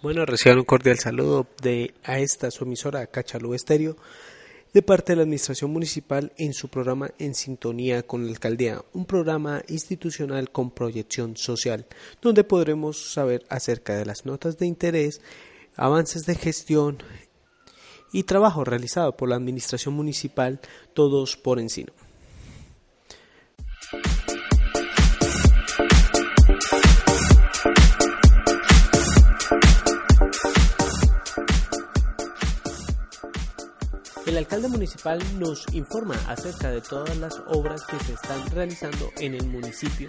Bueno, 0.00 0.24
reciban 0.24 0.58
un 0.58 0.64
cordial 0.64 0.96
saludo 1.00 1.48
de 1.60 1.92
a 2.04 2.20
esta 2.20 2.52
su 2.52 2.62
emisora 2.62 3.08
Cachalú 3.08 3.52
Estéreo 3.52 3.96
de 4.72 4.80
parte 4.80 5.10
de 5.10 5.16
la 5.16 5.22
Administración 5.22 5.72
Municipal 5.72 6.32
en 6.36 6.54
su 6.54 6.68
programa 6.68 7.10
En 7.18 7.34
Sintonía 7.34 8.04
con 8.04 8.24
la 8.24 8.30
Alcaldía, 8.30 8.84
un 8.92 9.06
programa 9.06 9.60
institucional 9.66 10.52
con 10.52 10.70
proyección 10.70 11.36
social, 11.36 11.84
donde 12.22 12.44
podremos 12.44 13.12
saber 13.12 13.44
acerca 13.48 13.96
de 13.96 14.06
las 14.06 14.24
notas 14.24 14.56
de 14.56 14.66
interés, 14.66 15.20
avances 15.74 16.26
de 16.26 16.36
gestión 16.36 16.98
y 18.12 18.22
trabajo 18.22 18.62
realizado 18.62 19.16
por 19.16 19.28
la 19.28 19.34
Administración 19.34 19.94
Municipal, 19.94 20.60
todos 20.94 21.36
por 21.36 21.58
Encino. 21.58 21.92
El 34.38 34.44
alcalde 34.44 34.68
municipal 34.68 35.18
nos 35.40 35.66
informa 35.72 36.14
acerca 36.28 36.70
de 36.70 36.80
todas 36.80 37.16
las 37.16 37.42
obras 37.48 37.84
que 37.84 37.98
se 38.04 38.12
están 38.12 38.48
realizando 38.52 39.10
en 39.16 39.34
el 39.34 39.44
municipio 39.48 40.06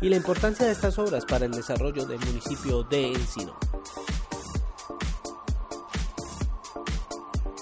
y 0.00 0.08
la 0.08 0.14
importancia 0.14 0.66
de 0.66 0.70
estas 0.70 0.96
obras 1.00 1.24
para 1.24 1.46
el 1.46 1.50
desarrollo 1.50 2.06
del 2.06 2.20
municipio 2.20 2.84
de 2.84 3.08
Encino. 3.08 3.56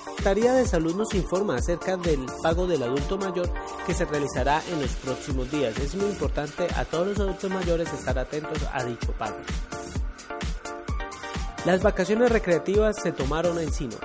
Secretaría 0.08 0.52
de 0.52 0.66
Salud 0.66 0.94
nos 0.94 1.14
informa 1.14 1.56
acerca 1.56 1.96
del 1.96 2.26
pago 2.42 2.66
del 2.66 2.82
adulto 2.82 3.16
mayor 3.16 3.50
que 3.86 3.94
se 3.94 4.04
realizará 4.04 4.62
en 4.70 4.82
los 4.82 4.90
próximos 4.90 5.50
días. 5.50 5.74
Es 5.78 5.94
muy 5.94 6.10
importante 6.10 6.68
a 6.76 6.84
todos 6.84 7.06
los 7.06 7.18
adultos 7.18 7.50
mayores 7.50 7.90
estar 7.94 8.18
atentos 8.18 8.58
a 8.74 8.84
dicho 8.84 9.10
pago. 9.12 9.38
Las 11.64 11.82
vacaciones 11.82 12.30
recreativas 12.30 13.00
se 13.02 13.12
tomaron 13.12 13.56
en 13.56 13.68
Encino. 13.68 13.96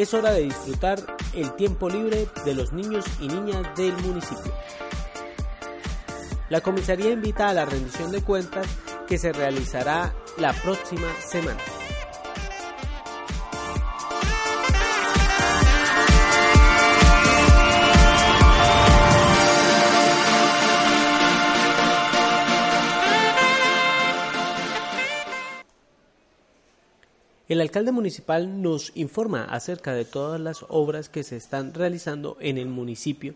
Es 0.00 0.14
hora 0.14 0.32
de 0.32 0.44
disfrutar 0.44 0.98
el 1.34 1.54
tiempo 1.56 1.90
libre 1.90 2.26
de 2.46 2.54
los 2.54 2.72
niños 2.72 3.04
y 3.20 3.28
niñas 3.28 3.66
del 3.76 3.92
municipio. 3.98 4.50
La 6.48 6.62
comisaría 6.62 7.10
invita 7.10 7.50
a 7.50 7.52
la 7.52 7.66
rendición 7.66 8.10
de 8.10 8.22
cuentas 8.22 8.66
que 9.06 9.18
se 9.18 9.30
realizará 9.30 10.14
la 10.38 10.54
próxima 10.54 11.06
semana. 11.20 11.60
El 27.50 27.60
alcalde 27.60 27.90
municipal 27.90 28.62
nos 28.62 28.92
informa 28.94 29.42
acerca 29.42 29.92
de 29.92 30.04
todas 30.04 30.40
las 30.40 30.64
obras 30.68 31.08
que 31.08 31.24
se 31.24 31.36
están 31.36 31.74
realizando 31.74 32.36
en 32.38 32.58
el 32.58 32.68
municipio 32.68 33.34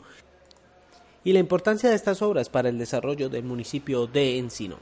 y 1.24 1.32
la 1.32 1.40
importancia 1.40 1.90
de 1.90 1.96
estas 1.96 2.22
obras 2.22 2.48
para 2.48 2.68
el 2.68 2.78
desarrollo 2.78 3.28
del 3.28 3.42
municipio 3.42 4.06
de 4.06 4.38
Encino. 4.38 4.76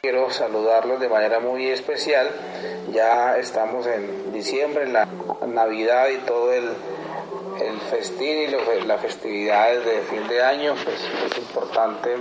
Quiero 0.00 0.30
saludarlos 0.30 1.00
de 1.00 1.08
manera 1.08 1.40
muy 1.40 1.66
especial. 1.66 2.30
Ya 2.92 3.36
estamos 3.36 3.84
en 3.88 4.32
diciembre, 4.32 4.84
en 4.84 4.92
la 4.92 5.08
Navidad 5.48 6.06
y 6.10 6.18
todo 6.18 6.52
el, 6.52 6.68
el 7.68 7.80
festín 7.80 8.38
y 8.38 8.84
las 8.86 9.00
festividades 9.00 9.84
de 9.84 10.00
fin 10.02 10.26
de 10.28 10.42
año, 10.42 10.74
pues 10.84 11.00
es 11.26 11.38
importante 11.38 12.16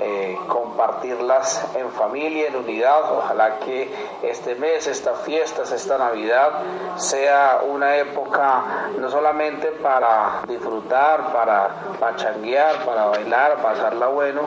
eh, 0.00 0.38
compartirlas 0.48 1.64
en 1.76 1.90
familia, 1.92 2.48
en 2.48 2.56
unidad. 2.56 3.12
Ojalá 3.16 3.58
que 3.60 3.90
este 4.22 4.54
mes, 4.56 4.86
estas 4.86 5.20
fiestas, 5.22 5.72
esta 5.72 5.98
Navidad 5.98 6.50
sea 6.96 7.60
una 7.66 7.96
época 7.96 8.90
no 8.98 9.08
solamente 9.10 9.68
para 9.68 10.42
disfrutar, 10.46 11.32
para 11.32 11.68
pachanguear, 11.98 12.84
para 12.84 13.06
bailar, 13.06 13.62
pasarla 13.62 14.08
bueno, 14.08 14.42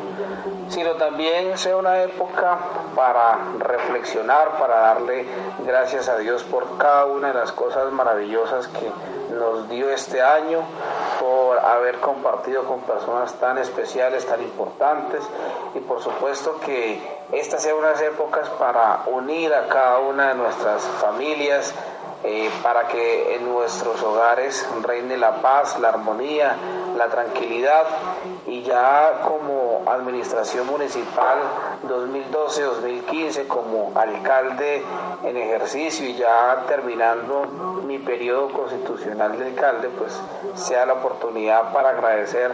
sino 0.70 0.94
también 0.94 1.58
sea 1.58 1.78
una 1.78 2.04
época 2.04 2.58
para 2.96 3.38
reflexionar, 3.60 4.58
para 4.60 4.80
darle 4.80 5.26
gracias 5.66 6.10
a 6.10 6.18
Dios 6.18 6.44
por 6.44 6.78
cada 6.78 7.06
una 7.06 7.30
de 7.30 7.34
las 7.34 7.52
cosas 7.52 7.92
maravillosas 7.92 8.68
que 8.68 8.92
nos 9.32 9.70
dio 9.70 9.90
este 9.90 10.22
año, 10.22 10.62
por 11.20 11.60
haber 11.60 12.00
compartido 12.00 12.64
con 12.64 12.82
personas 12.82 13.34
tan 13.36 13.58
especiales, 13.58 14.26
tan 14.26 14.42
importantes. 14.42 15.24
Y 15.76 15.80
por 15.80 16.02
supuesto 16.02 16.60
que 16.66 17.02
estas 17.32 17.64
sean 17.64 17.78
unas 17.78 18.02
épocas 18.02 18.50
para 18.52 19.04
unir 19.08 19.54
a 19.54 19.68
cada 19.68 20.00
una 20.00 20.30
de 20.30 20.36
nuestras 20.36 20.82
familias, 20.82 21.74
eh, 22.24 22.50
para 22.64 22.88
que 22.88 23.36
en 23.36 23.46
nuestros 23.46 24.02
hogares 24.02 24.68
reine 24.82 25.18
la 25.18 25.42
paz, 25.42 25.80
la 25.80 25.90
armonía, 25.90 26.56
la 26.98 27.08
tranquilidad. 27.08 27.84
Y 28.46 28.64
ya 28.64 29.22
como 29.28 29.84
administración 29.88 30.68
municipal 30.68 31.40
2012-2015 31.88 33.48
como 33.48 33.92
alcalde 33.96 34.84
en 35.24 35.38
ejercicio 35.38 36.08
y 36.08 36.16
ya 36.16 36.64
terminando 36.68 37.46
mi 37.86 38.00
periodo 38.00 38.50
constitucional 38.50 39.38
de 39.38 39.48
alcalde, 39.48 39.90
pues 39.98 40.20
sea 40.56 40.86
la 40.86 40.94
oportunidad 40.94 41.72
para 41.72 41.90
agradecer 41.90 42.52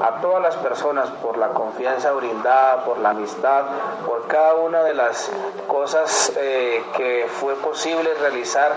a 0.00 0.20
todas 0.20 0.42
las 0.42 0.56
personas 0.56 1.10
por 1.22 1.38
la 1.38 1.48
confianza 1.48 2.12
brindada, 2.12 2.84
por 2.84 2.98
la 2.98 3.10
amistad, 3.10 3.64
por 4.06 4.26
cada 4.26 4.54
una 4.54 4.82
de 4.82 4.94
las 4.94 5.30
cosas 5.68 6.32
eh, 6.36 6.82
que 6.96 7.26
fue 7.28 7.54
posible 7.56 8.12
realizar 8.14 8.72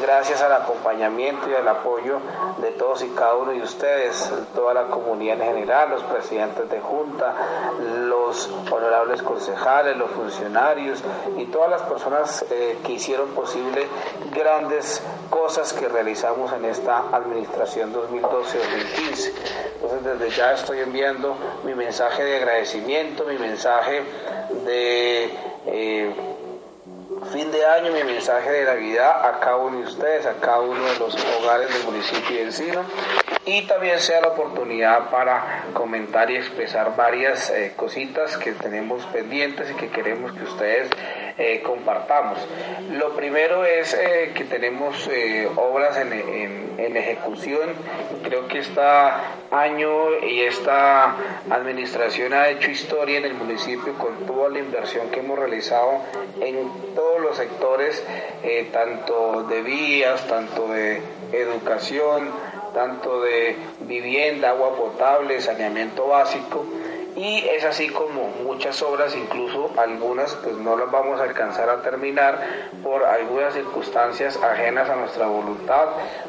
gracias 0.00 0.42
al 0.42 0.52
acompañamiento 0.52 1.50
y 1.50 1.54
al 1.54 1.66
apoyo 1.68 2.18
de 2.58 2.70
todos 2.72 3.02
y 3.02 3.08
cada 3.08 3.34
uno 3.36 3.52
de 3.52 3.62
ustedes, 3.62 4.30
toda 4.54 4.74
la 4.74 4.84
comunidad 4.84 5.40
en 5.40 5.54
general, 5.54 5.90
los 5.90 6.02
presidentes 6.02 6.68
de 6.70 6.80
junta, 6.80 7.34
los 7.80 8.50
honorables 8.70 9.22
concejales, 9.22 9.96
los 9.96 10.10
funcionarios 10.10 11.02
y 11.36 11.46
todas 11.46 11.70
las 11.70 11.82
personas 11.82 12.44
eh, 12.50 12.78
que 12.84 12.92
hicieron 12.92 13.28
posible 13.30 13.86
grandes 14.32 15.02
cosas 15.30 15.72
que 15.72 15.88
realizamos 15.88 16.52
en 16.52 16.64
esta 16.64 17.04
administración 17.12 17.92
2012-2015. 17.94 19.32
Entonces 19.74 20.04
desde 20.04 20.30
ya 20.30 20.52
estoy 20.52 20.80
enviando 20.80 21.36
mi 21.64 21.74
mensaje 21.74 22.24
de 22.24 22.36
agradecimiento, 22.36 23.24
mi 23.24 23.38
mensaje 23.38 24.02
de... 24.64 25.30
Eh, 25.66 26.35
fin 27.32 27.50
de 27.50 27.64
año 27.64 27.92
mi 27.92 28.04
mensaje 28.04 28.50
de 28.50 28.64
Navidad 28.64 29.26
a 29.26 29.40
cada 29.40 29.56
uno 29.56 29.78
de 29.78 29.84
ustedes, 29.84 30.26
a 30.26 30.34
cada 30.34 30.60
uno 30.60 30.84
de 30.84 30.98
los 30.98 31.16
hogares 31.38 31.72
del 31.72 31.84
municipio 31.84 32.36
de 32.36 32.42
Encino. 32.42 32.84
Y 33.44 33.62
también 33.66 34.00
sea 34.00 34.20
la 34.20 34.28
oportunidad 34.28 35.10
para 35.10 35.66
comentar 35.72 36.30
y 36.30 36.36
expresar 36.36 36.96
varias 36.96 37.50
eh, 37.50 37.74
cositas 37.76 38.36
que 38.38 38.52
tenemos 38.52 39.04
pendientes 39.06 39.70
y 39.70 39.74
que 39.74 39.88
queremos 39.88 40.32
que 40.32 40.44
ustedes 40.44 40.90
eh, 41.38 41.62
compartamos. 41.62 42.38
Lo 42.92 43.14
primero 43.14 43.64
es 43.64 43.92
eh, 43.94 44.32
que 44.34 44.44
tenemos 44.44 45.08
obras 45.56 45.96
en, 45.98 46.12
en, 46.78 46.96
ejecución. 46.96 47.74
Creo 48.22 48.48
que 48.48 48.60
este 48.60 48.80
año 49.50 50.18
y 50.26 50.42
esta 50.42 51.14
administración 51.50 52.32
ha 52.32 52.48
hecho 52.48 52.70
historia 52.70 53.18
en 53.18 53.26
el 53.26 53.34
municipio 53.34 53.92
con 53.98 54.26
toda 54.26 54.48
la 54.48 54.60
inversión 54.60 55.10
que 55.10 55.20
hemos 55.20 55.38
realizado 55.38 56.00
en 56.40 56.70
todos 56.94 57.20
los 57.20 57.36
sectores, 57.36 58.02
tanto 58.72 59.42
de 59.42 59.62
vías, 59.62 60.26
tanto 60.26 60.68
de 60.68 61.02
educación, 61.32 62.30
tanto 62.72 63.20
de 63.20 63.56
vivienda, 63.80 64.50
agua 64.50 64.74
potable, 64.76 65.40
saneamiento 65.40 66.06
básico 66.08 66.64
y 67.16 67.38
es 67.48 67.64
así 67.64 67.88
como 67.88 68.28
muchas 68.44 68.82
obras, 68.82 69.16
incluso 69.16 69.70
algunas 69.78 70.34
pues 70.36 70.54
no 70.56 70.76
las 70.76 70.90
vamos 70.90 71.18
a 71.18 71.24
alcanzar 71.24 71.70
a 71.70 71.82
terminar 71.82 72.70
por 72.82 73.04
algunas 73.04 73.54
circunstancias 73.54 74.36
ajenas 74.42 74.90
a 74.90 74.96
nuestra 74.96 75.26
voluntad, 75.26 75.88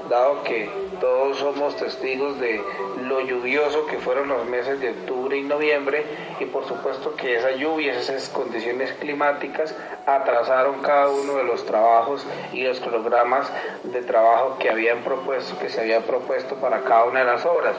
dado 0.09 0.43
que 0.43 0.69
todos 1.01 1.37
somos 1.37 1.75
testigos 1.75 2.39
de 2.39 2.61
lo 3.03 3.19
lluvioso 3.21 3.85
que 3.87 3.97
fueron 3.97 4.29
los 4.29 4.45
meses 4.45 4.79
de 4.79 4.91
octubre 4.91 5.37
y 5.37 5.43
noviembre 5.43 6.05
y 6.39 6.45
por 6.45 6.65
supuesto 6.65 7.15
que 7.15 7.35
esa 7.35 7.51
lluvia, 7.51 7.93
esas 7.93 8.29
condiciones 8.29 8.93
climáticas 8.93 9.75
atrasaron 10.05 10.81
cada 10.81 11.09
uno 11.09 11.35
de 11.35 11.43
los 11.43 11.65
trabajos 11.65 12.25
y 12.53 12.63
los 12.63 12.79
programas 12.79 13.51
de 13.83 14.01
trabajo 14.03 14.57
que 14.57 14.69
habían 14.69 14.99
propuesto, 14.99 15.59
que 15.59 15.69
se 15.69 15.81
habían 15.81 16.03
propuesto 16.03 16.55
para 16.55 16.81
cada 16.83 17.05
una 17.05 17.19
de 17.19 17.25
las 17.25 17.45
obras. 17.45 17.75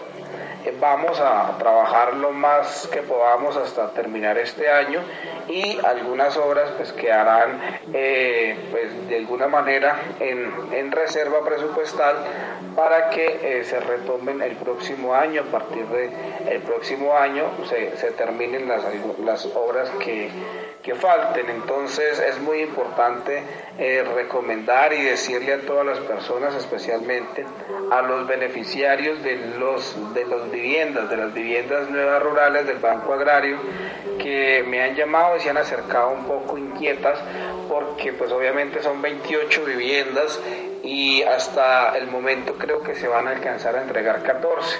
Vamos 0.81 1.21
a 1.21 1.57
trabajar 1.59 2.15
lo 2.15 2.33
más 2.33 2.87
que 2.89 3.03
podamos 3.03 3.57
hasta 3.57 3.91
terminar 3.93 4.39
este 4.39 4.71
año 4.71 5.01
y 5.49 5.79
algunas 5.85 6.37
obras 6.37 6.71
pues 6.77 6.93
quedarán 6.93 7.61
eh, 7.93 8.57
pues 8.71 9.09
de 9.09 9.17
alguna 9.17 9.49
manera 9.49 9.99
en, 10.21 10.53
en 10.73 10.93
reserva 10.93 11.45
presupuestal 11.45 12.17
para 12.77 13.11
que 13.11 13.41
eh, 13.43 13.65
se 13.65 13.81
retomen 13.81 14.43
el 14.43 14.57
próximo 14.57 15.15
año. 15.15 15.43
A 15.43 15.45
partir 15.45 15.87
de 15.87 16.11
el 16.49 16.61
próximo 16.63 17.17
año 17.17 17.45
se, 17.69 17.97
se 17.97 18.11
terminen 18.13 18.69
las, 18.69 18.83
las 19.25 19.47
obras 19.47 19.91
que 20.01 20.31
que 20.89 20.95
falten. 20.95 21.51
Entonces 21.51 22.19
es 22.19 22.41
muy 22.41 22.61
importante 22.63 23.43
eh, 23.79 24.03
recomendar 24.15 24.95
y 24.95 25.03
decirle 25.03 25.53
a 25.53 25.61
todas 25.61 25.85
las 25.85 25.99
personas, 26.01 26.55
especialmente 26.55 27.45
a 27.93 28.01
los 28.01 28.27
beneficiarios 28.27 29.23
de 29.23 29.37
los 29.59 30.15
de 30.15 30.25
las 30.25 30.51
viviendas, 30.51 31.11
de 31.11 31.17
las 31.19 31.35
viviendas 31.35 31.91
nuevas 31.91 32.23
rurales 32.23 32.67
del 32.67 32.79
Banco 32.79 33.13
Agrario, 33.13 33.59
que 34.19 34.65
me 34.67 34.83
han 34.83 34.95
llamado 34.95 35.37
y 35.37 35.41
se 35.41 35.51
han 35.51 35.59
acercado 35.59 36.09
un 36.09 36.25
poco 36.25 36.57
inquietas 36.57 37.19
porque 37.69 38.15
pues 38.15 38.33
obviamente 38.33 38.83
son 38.83 39.03
28 39.03 39.65
viviendas 39.67 40.41
y 40.83 41.23
hasta 41.23 41.99
el 41.99 42.07
momento 42.07 42.55
creo 42.55 42.83
que 42.83 42.95
se 42.95 43.09
van 43.09 43.29
a 43.29 43.33
alcanzar 43.33 43.77
a 43.77 43.83
entregar 43.83 44.23
14. 44.23 44.79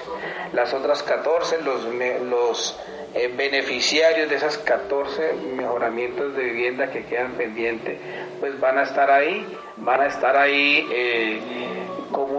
Las 0.53 0.73
otras 0.73 1.03
14 1.03 1.61
los, 1.61 1.85
los 2.23 2.79
eh, 3.13 3.31
beneficiarios 3.35 4.29
de 4.29 4.35
esas 4.35 4.57
14 4.59 5.33
mejoramientos 5.55 6.35
de 6.35 6.43
vivienda 6.43 6.91
que 6.91 7.05
quedan 7.05 7.33
pendientes, 7.33 7.97
pues 8.39 8.59
van 8.59 8.77
a 8.77 8.83
estar 8.83 9.09
ahí, 9.09 9.45
van 9.77 10.01
a 10.01 10.07
estar 10.07 10.37
ahí 10.37 10.87
eh, 10.91 11.39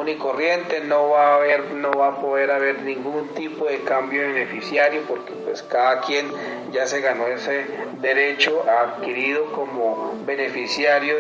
común 0.01 0.09
y 0.09 0.17
corriente, 0.17 0.81
no 0.81 1.11
va 1.11 1.33
a 1.33 1.35
haber, 1.35 1.73
no 1.73 1.91
va 1.91 2.09
a 2.09 2.17
poder 2.21 2.51
haber 2.51 2.81
ningún 2.83 3.29
tipo 3.35 3.67
de 3.67 3.81
cambio 3.81 4.23
beneficiario 4.23 5.03
porque 5.07 5.33
pues 5.45 5.63
cada 5.63 6.01
quien 6.01 6.27
ya 6.73 6.87
se 6.87 7.03
ganó 7.03 7.27
ese 7.27 7.67
derecho 8.01 8.65
adquirido 8.67 9.53
como 9.53 10.15
beneficiario 10.25 11.17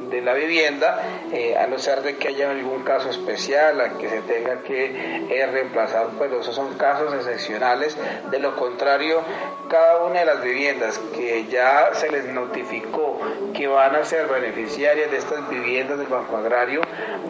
de 0.00 0.20
la 0.22 0.34
vivienda, 0.34 1.00
eh, 1.32 1.56
a 1.56 1.66
no 1.66 1.78
ser 1.78 2.02
de 2.02 2.16
que 2.16 2.28
haya 2.28 2.50
algún 2.50 2.82
caso 2.82 3.10
especial 3.10 3.80
a 3.80 3.90
que 3.98 4.08
se 4.08 4.20
tenga 4.22 4.62
que 4.62 5.26
eh, 5.30 5.46
reemplazar, 5.46 6.08
pero 6.18 6.40
esos 6.40 6.56
son 6.56 6.74
casos 6.74 7.14
excepcionales. 7.14 7.96
De 8.30 8.38
lo 8.38 8.56
contrario, 8.56 9.22
cada 9.68 10.04
una 10.04 10.20
de 10.20 10.26
las 10.26 10.42
viviendas 10.42 10.98
que 11.14 11.44
ya 11.46 11.90
se 11.92 12.10
les 12.10 12.24
notificó 12.26 13.20
que 13.54 13.68
van 13.68 13.94
a 13.94 14.04
ser 14.04 14.26
beneficiarias 14.26 15.10
de 15.10 15.18
estas 15.18 15.48
viviendas 15.48 15.98
del 15.98 16.08
Banco 16.08 16.36
Agrario, 16.36 16.80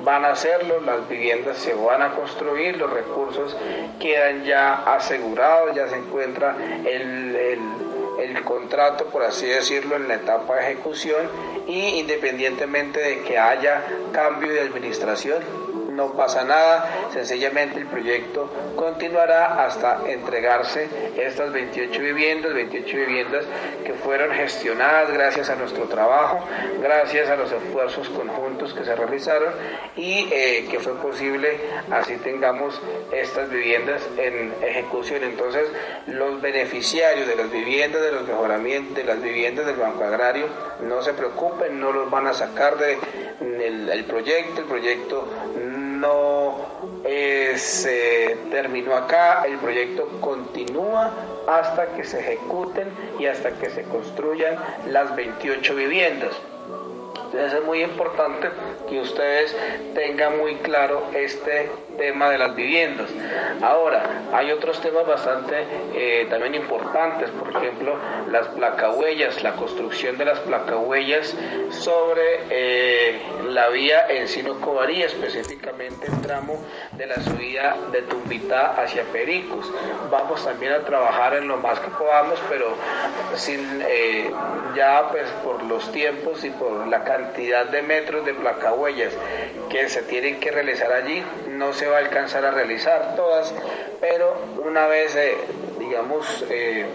van 0.03 0.25
a 0.25 0.31
hacerlo, 0.31 0.81
las 0.97 1.09
viviendas 1.09 1.59
se 1.59 1.75
van 1.75 2.03
a 2.03 2.15
construir, 2.15 2.77
los 2.77 2.91
recursos 2.91 3.57
quedan 4.01 4.45
ya 4.45 4.75
asegurados, 4.95 5.75
ya 5.75 5.89
se 5.89 5.97
encuentra 5.97 6.57
el, 6.85 7.37
el 7.37 8.43
contrato, 8.43 9.07
por 9.07 9.23
así 9.23 9.47
decirlo, 9.47 9.97
en 9.97 10.09
la 10.09 10.15
etapa 10.15 10.57
de 10.57 10.73
ejecución 10.73 11.29
y 11.67 11.99
independientemente 11.99 13.01
de 13.01 13.23
que 13.23 13.39
haya 13.39 13.85
cambio 14.13 14.53
de 14.53 14.61
administración, 14.61 15.43
no 15.95 16.13
pasa 16.13 16.45
nada, 16.45 17.09
sencillamente 17.13 17.79
el 17.79 17.87
proyecto 17.87 18.51
continuará 18.77 19.65
hasta 19.65 20.01
entregarse 20.07 20.89
estas 21.17 21.53
28 21.53 22.01
viviendas, 22.01 22.55
28 22.55 22.97
viviendas 22.97 23.45
que 23.85 23.95
fueron 23.95 24.33
gestionadas 24.33 25.13
gracias 25.13 25.51
a 25.51 25.57
nuestro 25.57 25.85
trabajo, 25.85 26.47
gracias 26.83 27.29
a 27.31 27.37
los 27.37 27.51
esfuerzos 27.53 28.09
conjuntos 28.09 28.75
que 28.75 28.85
se 28.85 28.95
realizaron 28.95 29.53
y 29.97 30.29
eh, 30.33 30.67
que 30.71 30.81
fue 30.81 30.95
posible 30.95 31.59
así 31.91 32.17
tengamos 32.17 32.81
estas 33.13 33.51
viviendas 33.51 34.03
en 34.17 34.53
ejecución. 34.63 35.25
Entonces, 35.25 35.69
los 36.07 36.41
beneficiarios 36.41 37.27
de 37.27 37.37
las 37.37 37.51
viviendas, 37.51 38.03
de 38.03 38.13
los 38.13 38.27
mejoramientos 38.27 38.97
de 38.97 39.05
las 39.05 39.23
viviendas 39.23 39.67
del 39.67 39.77
Banco 39.77 40.05
Agrario, 40.05 40.47
no 40.83 41.03
se 41.03 41.13
preocupen, 41.13 41.81
no 41.81 41.93
los 41.93 42.11
van 42.11 42.27
a 42.27 42.35
sacar 42.35 42.77
del 42.77 42.99
de 43.41 43.93
el 43.93 44.05
proyecto, 44.05 44.61
el 44.61 44.67
proyecto 44.67 45.29
no 45.57 45.74
eh, 47.05 47.55
se 47.57 48.37
terminó 48.51 48.95
acá, 48.95 49.45
el 49.47 49.59
proyecto 49.59 50.09
continúa 50.21 51.13
hasta 51.47 51.87
que 51.95 52.05
se 52.05 52.21
ejecuten 52.21 52.89
y 53.19 53.27
hasta 53.27 53.51
que 53.53 53.71
se 53.71 53.83
construyan 53.85 54.57
las 54.87 55.15
28 55.15 55.75
viviendas. 55.75 56.33
Entonces 57.35 57.59
es 57.59 57.65
muy 57.65 57.83
importante 57.83 58.49
que 58.89 59.01
ustedes 59.01 59.57
tengan 59.93 60.39
muy 60.39 60.55
claro 60.57 61.03
este 61.13 61.69
tema 61.99 62.31
de 62.31 62.39
las 62.39 62.55
viviendas. 62.55 63.11
Ahora, 63.61 64.23
hay 64.33 64.53
otros 64.53 64.81
temas 64.81 65.05
bastante 65.05 65.65
eh, 65.97 66.29
también 66.31 66.55
importantes, 66.55 67.31
por 67.31 67.49
ejemplo, 67.49 67.97
las 68.31 68.47
placahuellas, 68.49 69.43
la 69.43 69.57
construcción 69.57 70.17
de 70.17 70.27
las 70.27 70.39
placahuellas 70.41 71.35
sobre 71.71 72.39
eh, 72.51 73.21
la 73.55 73.69
vía 73.69 74.07
Encino 74.09 74.61
Covaría, 74.61 75.07
específicamente 75.07 76.09
el 76.09 76.21
tramo 76.23 76.59
de 76.93 77.07
la 77.07 77.23
subida 77.23 77.77
de 77.93 78.03
Tumbita 78.03 78.73
hacia 78.83 79.05
Pericos. 79.05 79.71
Vamos 80.11 80.45
también 80.45 80.73
a 80.73 80.81
trabajar 80.81 81.35
en 81.35 81.47
lo 81.47 81.57
más 81.59 81.79
que 81.79 81.89
podamos, 81.93 82.37
pero 82.49 82.75
sin 83.37 83.81
eh, 83.87 84.29
ya 84.75 85.09
pues 85.09 85.31
por 85.45 85.63
los 85.63 85.91
tiempos 85.93 86.45
y 86.45 86.51
por 86.51 86.89
la 86.89 87.05
cantidad 87.05 87.67
de 87.67 87.83
metros 87.83 88.27
de 88.27 88.35
placahuellas 88.35 89.13
que 89.71 89.89
se 89.89 90.03
tienen 90.03 90.41
que 90.41 90.51
realizar 90.51 90.93
allí, 90.93 91.23
no 91.51 91.73
se 91.73 91.87
va 91.87 91.99
a 91.99 92.01
alcanzar 92.01 92.45
a 92.45 92.51
realizar 92.51 93.15
todas, 93.15 93.55
pero 94.01 94.37
una 94.65 94.89
vez, 94.89 95.15
eh, 95.15 95.37
digamos, 95.79 96.45
eh, 96.51 96.87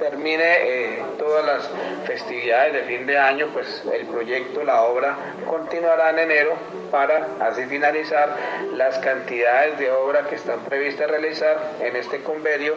termine 0.00 0.44
eh, 0.44 1.02
todas 1.18 1.44
las 1.44 1.70
festividades 2.06 2.72
de 2.72 2.82
fin 2.84 3.06
de 3.06 3.18
año, 3.18 3.48
pues 3.52 3.84
el 3.92 4.06
proyecto, 4.06 4.64
la 4.64 4.82
obra 4.82 5.16
continuará 5.46 6.10
en 6.10 6.18
enero 6.18 6.54
para 6.90 7.28
así 7.38 7.66
finalizar 7.66 8.34
las 8.72 8.98
cantidades 8.98 9.78
de 9.78 9.92
obra 9.92 10.26
que 10.26 10.34
están 10.34 10.60
previstas 10.64 11.08
realizar 11.08 11.56
en 11.80 11.94
este 11.94 12.22
convenio 12.22 12.74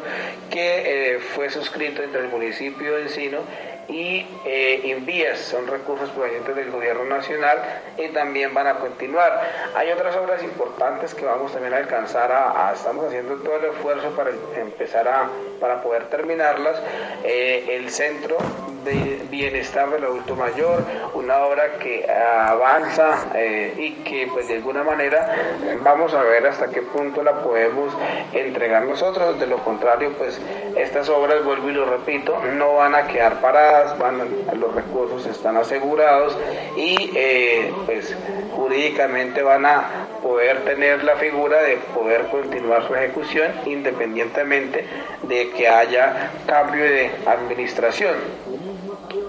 que 0.51 1.19
fue 1.33 1.49
suscrito 1.49 2.03
entre 2.03 2.21
el 2.21 2.27
municipio 2.27 2.95
de 2.97 3.03
Encino 3.03 3.39
y 3.87 4.25
eh, 4.45 4.81
Invías, 4.85 5.39
son 5.39 5.67
recursos 5.67 6.09
provenientes 6.11 6.55
del 6.55 6.71
gobierno 6.71 7.05
nacional 7.05 7.57
y 7.97 8.09
también 8.09 8.53
van 8.53 8.67
a 8.67 8.75
continuar. 8.75 9.41
Hay 9.75 9.91
otras 9.91 10.15
obras 10.15 10.43
importantes 10.43 11.13
que 11.13 11.25
vamos 11.25 11.51
también 11.51 11.73
a 11.73 11.77
alcanzar 11.77 12.31
a, 12.31 12.71
estamos 12.73 13.05
haciendo 13.05 13.35
todo 13.37 13.57
el 13.57 13.65
esfuerzo 13.65 14.09
para 14.11 14.31
empezar 14.55 15.07
a, 15.07 15.29
para 15.59 15.81
poder 15.81 16.05
terminarlas. 16.05 16.81
Eh, 17.23 17.65
el 17.69 17.89
centro 17.89 18.37
de 18.83 19.25
bienestar 19.29 19.89
del 19.89 20.03
adulto 20.03 20.35
mayor, 20.35 20.83
una 21.13 21.39
obra 21.45 21.77
que 21.79 22.05
avanza 22.09 23.27
eh, 23.33 23.73
y 23.77 23.91
que 24.03 24.27
pues 24.31 24.47
de 24.47 24.55
alguna 24.55 24.83
manera 24.83 25.33
vamos 25.81 26.13
a 26.13 26.21
ver 26.21 26.45
hasta 26.47 26.67
qué 26.67 26.81
punto 26.81 27.23
la 27.23 27.41
podemos 27.41 27.93
entregar 28.33 28.83
nosotros, 28.83 29.39
de 29.39 29.47
lo 29.47 29.57
contrario 29.59 30.11
pues 30.17 30.39
estas 30.75 31.09
obras, 31.09 31.43
vuelvo 31.43 31.69
y 31.69 31.73
lo 31.73 31.85
repito, 31.85 32.37
no 32.53 32.75
van 32.75 32.95
a 32.95 33.07
quedar 33.07 33.39
paradas, 33.39 33.72
van, 33.97 34.19
los 34.59 34.75
recursos 34.75 35.25
están 35.25 35.57
asegurados 35.57 36.37
y 36.77 37.11
eh, 37.15 37.73
pues 37.85 38.15
jurídicamente 38.55 39.41
van 39.41 39.65
a 39.65 40.07
poder 40.21 40.63
tener 40.63 41.03
la 41.03 41.15
figura 41.17 41.61
de 41.63 41.77
poder 41.93 42.27
continuar 42.27 42.87
su 42.87 42.95
ejecución 42.95 43.51
independientemente 43.65 44.85
de 45.23 45.49
que 45.51 45.67
haya 45.67 46.31
cambio 46.45 46.83
de 46.83 47.11
administración. 47.25 48.15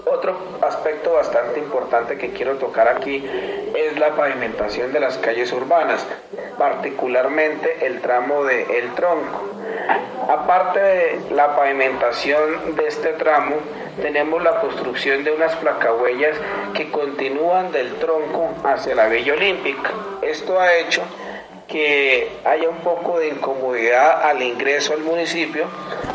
Otro 0.05 0.37
aspecto 0.61 1.13
bastante 1.13 1.59
importante 1.59 2.17
que 2.17 2.29
quiero 2.29 2.55
tocar 2.55 2.87
aquí 2.87 3.27
es 3.75 3.97
la 3.99 4.15
pavimentación 4.15 4.93
de 4.93 4.99
las 4.99 5.17
calles 5.17 5.51
urbanas, 5.51 6.05
particularmente 6.57 7.85
el 7.85 8.01
tramo 8.01 8.43
de 8.43 8.63
El 8.63 8.93
Tronco. 8.93 9.49
Aparte 10.27 10.79
de 10.79 11.21
la 11.31 11.55
pavimentación 11.55 12.75
de 12.75 12.87
este 12.87 13.09
tramo, 13.13 13.55
tenemos 14.01 14.41
la 14.41 14.59
construcción 14.59 15.23
de 15.23 15.31
unas 15.31 15.55
placahuellas 15.57 16.35
que 16.73 16.89
continúan 16.89 17.71
del 17.71 17.93
tronco 17.95 18.49
hacia 18.63 18.95
la 18.95 19.07
Villa 19.07 19.33
Olímpica. 19.33 19.91
Esto 20.21 20.59
ha 20.59 20.73
hecho 20.75 21.03
que 21.67 22.29
haya 22.45 22.69
un 22.69 22.77
poco 22.77 23.19
de 23.19 23.29
incomodidad 23.29 24.23
al 24.23 24.41
ingreso 24.41 24.93
al 24.93 25.01
municipio, 25.01 25.65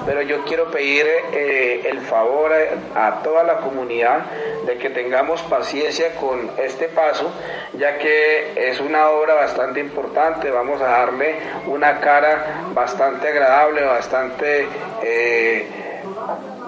pero 0.06 0.22
yo 0.22 0.44
quiero 0.44 0.70
pedir 0.70 1.06
eh, 1.32 1.82
el 1.86 2.00
favor 2.00 2.52
a, 2.94 3.22
toda 3.22 3.42
la 3.42 3.56
comunidad 3.56 4.20
de 4.66 4.78
que 4.78 4.90
tengamos 4.90 5.42
paciencia 5.42 6.14
con 6.14 6.50
este 6.58 6.88
paso, 6.88 7.30
ya 7.74 7.98
que 7.98 8.52
es 8.56 8.80
una 8.80 9.10
obra 9.10 9.34
bastante 9.34 9.80
importante, 9.80 10.50
vamos 10.50 10.80
a 10.80 10.86
darle 10.86 11.36
una 11.66 12.00
cara 12.00 12.64
bastante 12.72 13.28
agradable, 13.28 13.82
bastante... 13.82 14.66
Eh, 15.02 15.89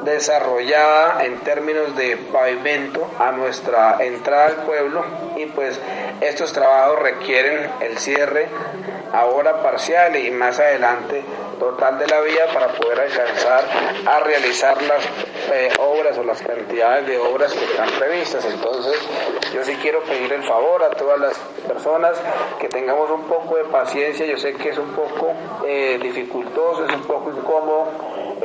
desarrollada 0.05 1.25
en 1.25 1.39
términos 1.41 1.97
de 1.97 2.17
pavimento 2.17 3.09
a 3.19 3.33
nuestra 3.33 3.97
entrada 4.01 4.47
al 4.47 4.57
pueblo 4.65 5.05
y 5.37 5.47
pues 5.47 5.81
estos 6.21 6.53
trabajos 6.53 6.99
requieren 7.01 7.71
el 7.81 7.99
cierre 7.99 8.49
ahora 9.13 9.63
parcial 9.63 10.17
y 10.17 10.31
más 10.31 10.59
adelante 10.59 11.23
total 11.59 11.99
de 11.99 12.07
la 12.09 12.21
vía 12.23 12.47
para 12.53 12.69
poder 12.73 13.01
alcanzar 13.01 13.65
a 14.05 14.21
realizar 14.21 14.83
las 14.83 15.05
eh, 15.53 15.71
obras 15.79 16.19
o 16.19 16.25
las 16.25 16.43
cantidades 16.43 17.07
de 17.07 17.19
obras 17.19 17.53
que 17.53 17.65
están 17.65 17.89
previstas. 17.99 18.45
Entonces 18.47 18.97
yo 19.55 19.63
sí 19.63 19.77
quiero 19.81 20.03
pedir 20.03 20.33
el 20.33 20.43
favor 20.43 20.83
a 20.83 20.91
todas 20.91 21.21
las 21.21 21.39
personas 21.69 22.21
que 22.59 22.69
tengamos 22.69 23.11
un 23.11 23.29
poco 23.29 23.57
de 23.57 23.65
paciencia. 23.65 24.27
Yo 24.27 24.39
sé 24.39 24.55
que 24.55 24.71
es 24.71 24.79
un 24.79 24.91
poco 24.91 25.33
eh, 25.65 26.01
dificultoso, 26.03 26.85
es 26.85 26.95
un 26.95 27.03
poco 27.03 27.31
incómodo 27.31 27.87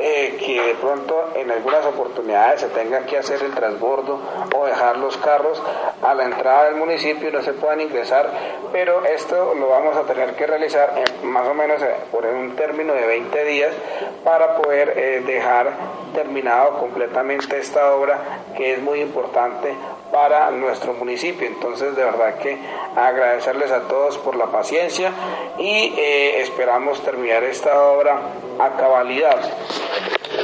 eh, 0.00 0.36
que 0.38 0.62
de 0.62 0.74
pronto 0.74 1.32
en 1.34 1.50
algunas 1.50 1.84
oportunidades 1.84 2.60
se 2.60 2.68
tenga 2.68 3.00
que 3.00 3.18
hacer 3.18 3.42
el 3.42 3.52
transbordo 3.52 4.20
o 4.54 4.64
dejar 4.64 4.96
los 4.96 5.16
carros 5.16 5.60
a 6.02 6.14
la 6.14 6.24
entrada 6.24 6.66
del 6.66 6.76
municipio 6.76 7.28
y 7.28 7.32
no 7.32 7.42
se 7.42 7.52
puedan 7.52 7.80
ingresar, 7.80 8.30
pero 8.70 9.04
esto 9.04 9.54
lo 9.54 9.68
vamos 9.68 9.96
a 9.96 10.02
tener 10.02 10.36
que 10.36 10.46
realizar 10.46 10.94
más 11.24 11.48
o 11.48 11.54
menos 11.54 11.82
eh, 11.82 11.96
por 12.12 12.24
un 12.26 12.54
término 12.54 12.94
de 12.94 13.06
20 13.06 13.44
días 13.44 13.74
para 14.22 14.56
poder 14.58 14.94
eh, 14.96 15.22
dejar 15.26 15.72
terminado 16.14 16.78
completamente 16.78 17.58
esta 17.58 17.92
obra 17.92 18.20
que 18.56 18.74
es 18.74 18.80
muy 18.80 19.00
importante 19.00 19.74
para 20.12 20.50
nuestro 20.52 20.94
municipio. 20.94 21.46
Entonces, 21.46 21.96
de 21.96 22.04
verdad 22.04 22.38
que 22.38 22.56
agradecerles 22.96 23.72
a 23.72 23.88
todos 23.88 24.16
por 24.18 24.36
la 24.36 24.46
paciencia 24.46 25.12
y 25.58 25.92
esperamos 25.98 27.02
terminar 27.02 27.42
esta 27.42 27.82
obra 27.82 28.20
a 28.58 28.70
cabalidad. 28.76 29.38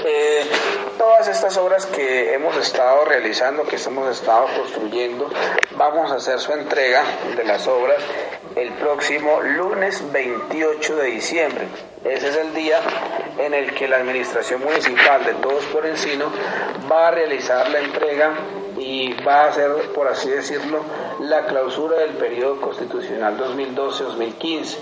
Eh, 0.06 0.44
todas 0.98 1.28
estas 1.28 1.56
obras 1.56 1.86
que 1.86 2.34
hemos 2.34 2.54
estado 2.58 3.06
realizando, 3.06 3.64
que 3.64 3.76
hemos 3.76 4.10
estado 4.10 4.46
construyendo, 4.54 5.30
vamos 5.76 6.12
a 6.12 6.16
hacer 6.16 6.38
su 6.40 6.52
entrega 6.52 7.02
de 7.34 7.42
las 7.44 7.66
obras 7.66 8.02
el 8.54 8.70
próximo 8.74 9.40
lunes 9.40 10.02
28 10.12 10.96
de 10.96 11.06
diciembre. 11.06 11.68
Ese 12.04 12.28
es 12.28 12.36
el 12.36 12.52
día 12.52 12.80
en 13.38 13.54
el 13.54 13.72
que 13.74 13.88
la 13.88 13.96
Administración 13.96 14.62
Municipal 14.62 15.24
de 15.24 15.32
Todos 15.34 15.64
por 15.66 15.86
Encino 15.86 16.30
va 16.90 17.08
a 17.08 17.10
realizar 17.10 17.70
la 17.70 17.78
entrega 17.78 18.34
y 18.76 19.14
va 19.22 19.44
a 19.44 19.48
hacer, 19.48 19.70
por 19.94 20.06
así 20.08 20.28
decirlo, 20.28 20.82
la 21.20 21.46
clausura 21.46 21.96
del 22.00 22.10
periodo 22.10 22.60
constitucional 22.60 23.38
2012-2015. 23.38 24.76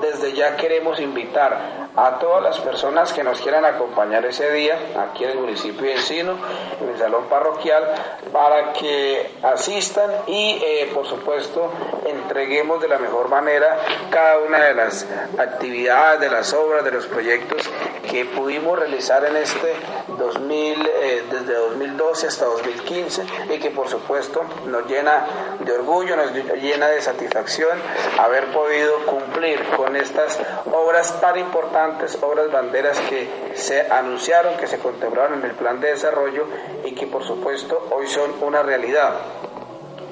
Desde 0.00 0.32
ya 0.34 0.56
queremos 0.56 1.00
invitar 1.00 1.88
a 1.96 2.18
todas 2.18 2.42
las 2.42 2.58
personas 2.60 3.12
que 3.14 3.24
nos 3.24 3.40
quieran 3.40 3.64
acompañar 3.64 4.26
ese 4.26 4.50
día 4.52 4.78
aquí 4.98 5.24
en 5.24 5.30
el 5.30 5.38
municipio 5.38 5.86
de 5.86 5.94
Encino, 5.94 6.36
en 6.80 6.90
el 6.90 6.98
salón 6.98 7.24
parroquial, 7.30 7.82
para 8.30 8.74
que 8.74 9.30
asistan 9.42 10.10
y 10.26 10.60
eh, 10.62 10.90
por 10.92 11.06
supuesto 11.06 11.72
entreguemos 12.04 12.82
de 12.82 12.88
la 12.88 12.98
mejor 12.98 13.28
manera 13.30 13.78
cada 14.10 14.38
una 14.40 14.58
de 14.64 14.74
las 14.74 15.06
actividades, 15.38 16.20
de 16.20 16.30
las 16.30 16.52
obras, 16.52 16.84
de 16.84 16.90
los 16.90 17.06
proyectos 17.06 17.62
que 18.10 18.26
pudimos 18.26 18.78
realizar 18.78 19.24
en 19.24 19.36
este 19.36 19.74
2000, 20.18 20.86
eh, 20.86 21.24
desde 21.30 21.54
2012 21.54 22.26
hasta 22.26 22.44
2015 22.44 23.24
y 23.54 23.58
que 23.58 23.70
por 23.70 23.88
supuesto 23.88 24.42
nos 24.66 24.86
llena 24.86 25.26
de 25.60 25.72
orgullo, 25.72 26.16
nos 26.16 26.32
llena 26.32 26.88
de 26.88 27.00
satisfacción 27.00 27.78
haber 28.18 28.52
podido 28.52 29.04
cumplir 29.06 29.62
con 29.76 29.85
estas 29.94 30.38
obras 30.72 31.20
tan 31.20 31.38
importantes 31.38 32.18
obras 32.22 32.50
banderas 32.50 32.98
que 33.00 33.28
se 33.54 33.82
anunciaron, 33.82 34.56
que 34.56 34.66
se 34.66 34.78
contemplaron 34.78 35.40
en 35.40 35.50
el 35.50 35.56
plan 35.56 35.80
de 35.80 35.88
desarrollo 35.88 36.46
y 36.84 36.92
que 36.92 37.06
por 37.06 37.24
supuesto 37.24 37.88
hoy 37.92 38.06
son 38.06 38.34
una 38.42 38.62
realidad. 38.62 39.14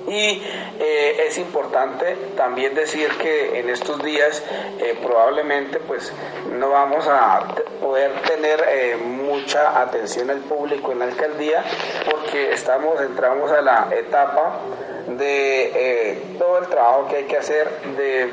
Y 0.06 0.42
eh, 0.80 1.26
es 1.26 1.38
importante 1.38 2.14
también 2.36 2.74
decir 2.74 3.08
que 3.16 3.58
en 3.58 3.70
estos 3.70 4.02
días 4.02 4.42
eh, 4.78 4.98
probablemente 5.02 5.80
pues 5.80 6.12
no 6.52 6.70
vamos 6.70 7.06
a 7.08 7.54
poder 7.80 8.12
tener 8.22 8.62
eh, 8.68 8.96
mucha 8.96 9.80
atención 9.80 10.28
al 10.28 10.40
público 10.40 10.92
en 10.92 10.98
la 10.98 11.06
alcaldía 11.06 11.64
porque 12.10 12.52
estamos, 12.52 13.00
entramos 13.00 13.50
a 13.50 13.62
la 13.62 13.88
etapa 13.92 14.60
de 15.06 16.36
todo 16.38 16.58
el 16.58 16.66
trabajo 16.66 17.08
que 17.08 17.16
hay 17.16 17.24
que 17.24 17.38
hacer 17.38 17.68
de 17.96 18.30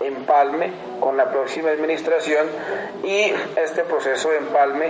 empalme 0.00 0.72
con 1.00 1.16
la 1.16 1.30
próxima 1.30 1.70
administración 1.70 2.46
y 3.02 3.32
este 3.56 3.82
proceso 3.84 4.30
de 4.30 4.38
empalme 4.38 4.86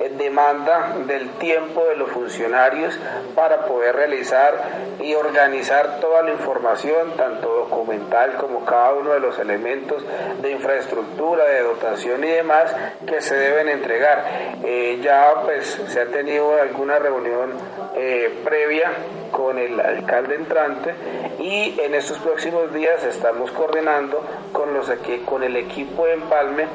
eh, 0.00 0.12
demanda 0.18 0.94
del 1.06 1.30
tiempo 1.38 1.84
de 1.86 1.96
los 1.96 2.10
funcionarios 2.10 2.98
para 3.34 3.66
poder 3.66 3.94
realizar 3.94 4.54
y 5.00 5.14
organizar 5.14 6.00
toda 6.00 6.22
la 6.22 6.32
información, 6.32 7.12
tanto 7.16 7.48
documental 7.48 8.34
como 8.36 8.64
cada 8.64 8.92
uno 8.94 9.12
de 9.12 9.20
los 9.20 9.38
elementos 9.38 10.04
de 10.40 10.50
infraestructura, 10.50 11.44
de 11.44 11.62
dotación 11.62 12.24
y 12.24 12.28
demás 12.28 12.74
que 13.06 13.20
se 13.20 13.36
deben 13.36 13.68
entregar. 13.68 14.24
Eh, 14.64 14.98
ya 15.02 15.34
pues 15.44 15.80
se 15.88 16.00
ha 16.00 16.06
tenido 16.06 16.60
alguna 16.60 16.98
reunión 16.98 17.52
eh, 17.96 18.40
previa 18.44 18.92
con 19.30 19.58
el 19.58 19.80
alcalde 19.80 20.36
entrante 20.36 20.94
y 21.38 21.78
en 21.80 21.94
estos 21.94 22.18
próximos 22.18 22.72
días 22.72 23.04
estamos 23.04 23.50
coordinando 23.50 24.24
con 24.52 24.72
los 24.72 24.90
con 25.24 25.42
el 25.42 25.56
equipo 25.56 26.06
de 26.06 26.14
Empalme 26.14 26.66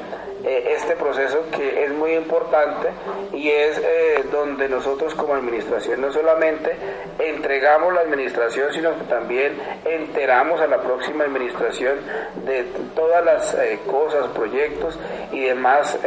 eh, 0.44 0.74
este 0.76 0.96
proceso 0.96 1.44
que 1.54 1.84
es 1.84 1.92
muy 1.92 2.12
importante 2.12 2.88
y 3.32 3.50
es 3.50 3.78
eh, 3.78 4.24
donde 4.32 4.68
nosotros 4.68 5.14
como 5.14 5.34
administración 5.34 6.00
no 6.00 6.10
solamente 6.10 6.74
entregamos 7.18 7.92
la 7.92 8.00
administración, 8.00 8.72
sino 8.72 8.96
que 8.96 9.04
también 9.04 9.58
enteramos 9.84 10.60
a 10.60 10.66
la 10.66 10.80
próxima 10.80 11.24
administración 11.24 11.98
de 12.46 12.64
todas 12.94 13.22
las 13.22 13.54
eh, 13.54 13.80
cosas, 13.86 14.28
proyectos 14.28 14.98
y 15.32 15.40
demás 15.44 15.98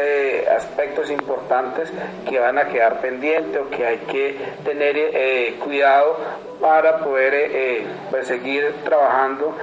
aspectos 0.56 1.10
importantes 1.12 1.92
que 2.28 2.40
van 2.40 2.58
a 2.58 2.68
quedar 2.68 3.02
pendientes 3.02 3.62
o 3.62 3.70
que 3.70 3.86
hay 3.86 3.98
que 4.00 4.38
tener 4.64 5.58
cuidado 5.60 6.18
para 6.64 7.00
poder 7.00 7.86
pues, 8.10 8.26
seguir 8.26 8.74
trabajando 8.86 9.54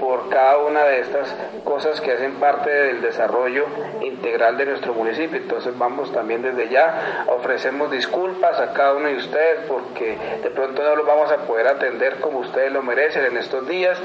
por 0.00 0.28
cada 0.28 0.58
una 0.58 0.82
de 0.84 1.02
estas 1.02 1.32
cosas 1.62 2.00
que 2.00 2.10
hacen 2.10 2.34
parte 2.34 2.68
del 2.68 3.00
desarrollo 3.00 3.66
integral 4.02 4.56
de 4.56 4.66
nuestro 4.66 4.92
municipio. 4.92 5.38
Entonces 5.38 5.78
vamos 5.78 6.12
también 6.12 6.42
desde 6.42 6.68
ya, 6.68 7.24
ofrecemos 7.28 7.92
disculpas 7.92 8.58
a 8.58 8.72
cada 8.72 8.94
uno 8.94 9.06
de 9.06 9.16
ustedes 9.16 9.60
porque 9.68 10.18
de 10.42 10.50
pronto 10.50 10.82
no 10.82 10.96
los 10.96 11.06
vamos 11.06 11.30
a 11.30 11.36
poder 11.46 11.68
atender 11.68 12.16
como 12.16 12.40
ustedes 12.40 12.72
lo 12.72 12.82
merecen 12.82 13.26
en 13.26 13.36
estos 13.36 13.68
días, 13.68 13.96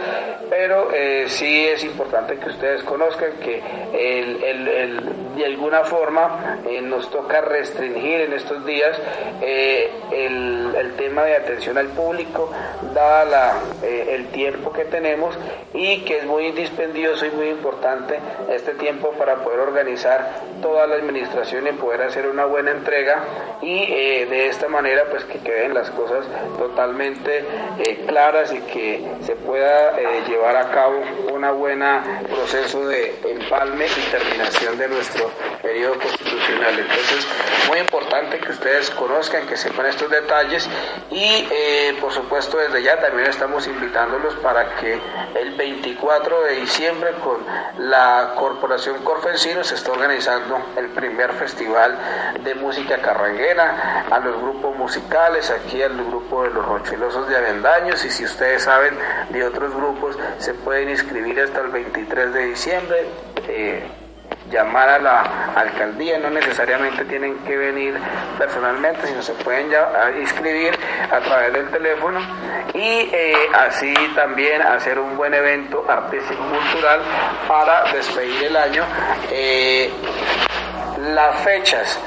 pero 0.48 0.92
eh, 0.94 1.26
sí 1.28 1.66
es 1.66 1.84
importante 1.84 2.38
que 2.38 2.50
ustedes 2.50 2.84
conozcan 2.84 3.32
que 3.44 3.64
de 4.66 5.46
alguna 5.46 5.84
forma 5.84 6.60
eh, 6.68 6.82
nos 6.82 7.10
toca 7.10 7.42
restringir 7.42 8.22
en 8.22 8.34
estos 8.34 8.66
días 8.66 8.98
eh, 9.42 9.92
el, 10.12 10.94
tema 10.98 11.24
de 11.24 11.36
atención 11.36 11.78
al 11.78 11.88
público, 11.90 12.50
dada 12.94 13.26
la, 13.26 13.54
el 13.86 14.28
tiempo 14.28 14.72
que 14.72 14.86
tenemos 14.86 15.38
y 15.74 16.00
que 16.02 16.20
es 16.20 16.26
muy 16.26 16.52
dispendioso 16.52 17.26
y 17.26 17.32
muy 17.32 17.50
importante 17.50 18.18
este 18.50 18.74
tiempo 18.76 19.12
para 19.12 19.44
poder 19.44 19.60
organizar 19.60 20.42
toda 20.62 20.88
la 20.88 20.96
administración 20.96 21.68
y 21.68 21.72
poder 21.74 22.04
hacer 22.04 22.28
una 22.28 22.46
buena 22.46 22.72
entrega 22.72 23.24
y 23.62 23.84
eh, 23.84 24.26
de 24.30 24.48
esta 24.48 24.68
manera 24.68 25.04
pues 25.10 25.26
que 25.26 25.40
queden 25.40 25.74
las 25.74 25.90
cosas 25.92 26.26
totalmente 26.58 27.44
eh, 27.80 28.06
claras 28.08 28.54
y 28.54 28.60
que 28.62 29.06
se 29.22 29.36
pueda 29.36 30.00
eh, 30.00 30.24
llevar 30.28 30.56
a 30.56 30.72
cabo 30.72 31.02
una 31.34 31.52
buena 31.52 32.22
proceso 32.30 32.88
de 32.88 33.14
empalme 33.30 33.86
y 33.86 34.12
terminación 34.12 34.55
de 34.56 34.88
nuestro 34.88 35.30
periodo 35.62 36.00
constitucional. 36.00 36.80
Entonces, 36.80 37.28
muy 37.68 37.80
importante 37.80 38.40
que 38.40 38.52
ustedes 38.52 38.90
conozcan, 38.92 39.46
que 39.48 39.58
sepan 39.58 39.86
estos 39.88 40.10
detalles 40.10 40.68
y 41.12 41.46
por 42.00 42.12
supuesto 42.14 42.58
desde 42.58 42.82
ya 42.82 43.00
también 43.00 43.30
estamos 43.30 43.68
invitándolos 43.68 44.34
para 44.36 44.76
que 44.78 45.00
el 45.36 45.56
24 45.56 46.44
de 46.44 46.56
diciembre 46.56 47.12
con 47.24 47.46
la 47.78 48.34
Corporación 48.38 49.04
Corfensino 49.04 49.64
se 49.64 49.76
está 49.76 49.92
organizando 49.92 50.58
el 50.78 50.88
primer 50.90 51.34
festival 51.34 51.98
de 52.44 52.56
música 52.56 53.02
carranguera 53.02 54.06
a 54.10 54.20
los 54.20 54.42
grupos 54.42 54.76
musicales, 54.78 55.52
aquí 55.52 55.82
al 55.84 55.98
grupo 55.98 56.44
de 56.44 56.52
los 56.52 56.66
rochilosos 56.66 57.28
de 57.28 57.36
Avendaños 57.36 58.04
y 58.06 58.10
si 58.10 58.24
ustedes 58.24 58.64
saben 58.64 58.98
de 59.30 59.44
otros 59.44 59.76
grupos 59.76 60.18
se 60.40 60.54
pueden 60.54 60.90
inscribir 60.90 61.42
hasta 61.42 61.62
el 61.62 61.68
23 61.68 62.34
de 62.34 62.46
diciembre. 62.46 63.06
Eh, 63.48 64.05
llamar 64.52 64.90
a 64.90 65.00
la 65.00 65.22
alcaldía, 65.56 66.20
no 66.20 66.30
necesariamente 66.30 67.06
tienen 67.06 67.36
que 67.40 67.58
venir 67.58 67.96
personalmente, 68.38 69.08
sino 69.08 69.22
se 69.22 69.34
pueden 69.34 69.72
inscribir 70.20 70.78
a 71.12 71.20
través 71.20 71.54
del 71.54 71.70
teléfono 71.70 72.20
y 72.74 73.10
eh, 73.12 73.34
así 73.54 73.94
también 74.16 74.62
hacer 74.62 75.00
un 75.00 75.16
buen 75.18 75.34
evento 75.34 75.86
artístico 75.88 76.44
cultural 76.44 77.02
para 77.48 77.92
despedir 77.92 78.46
el 78.46 78.56
año. 78.56 78.84
Eh, 79.32 79.92
las 81.14 81.40
fechas 81.42 82.00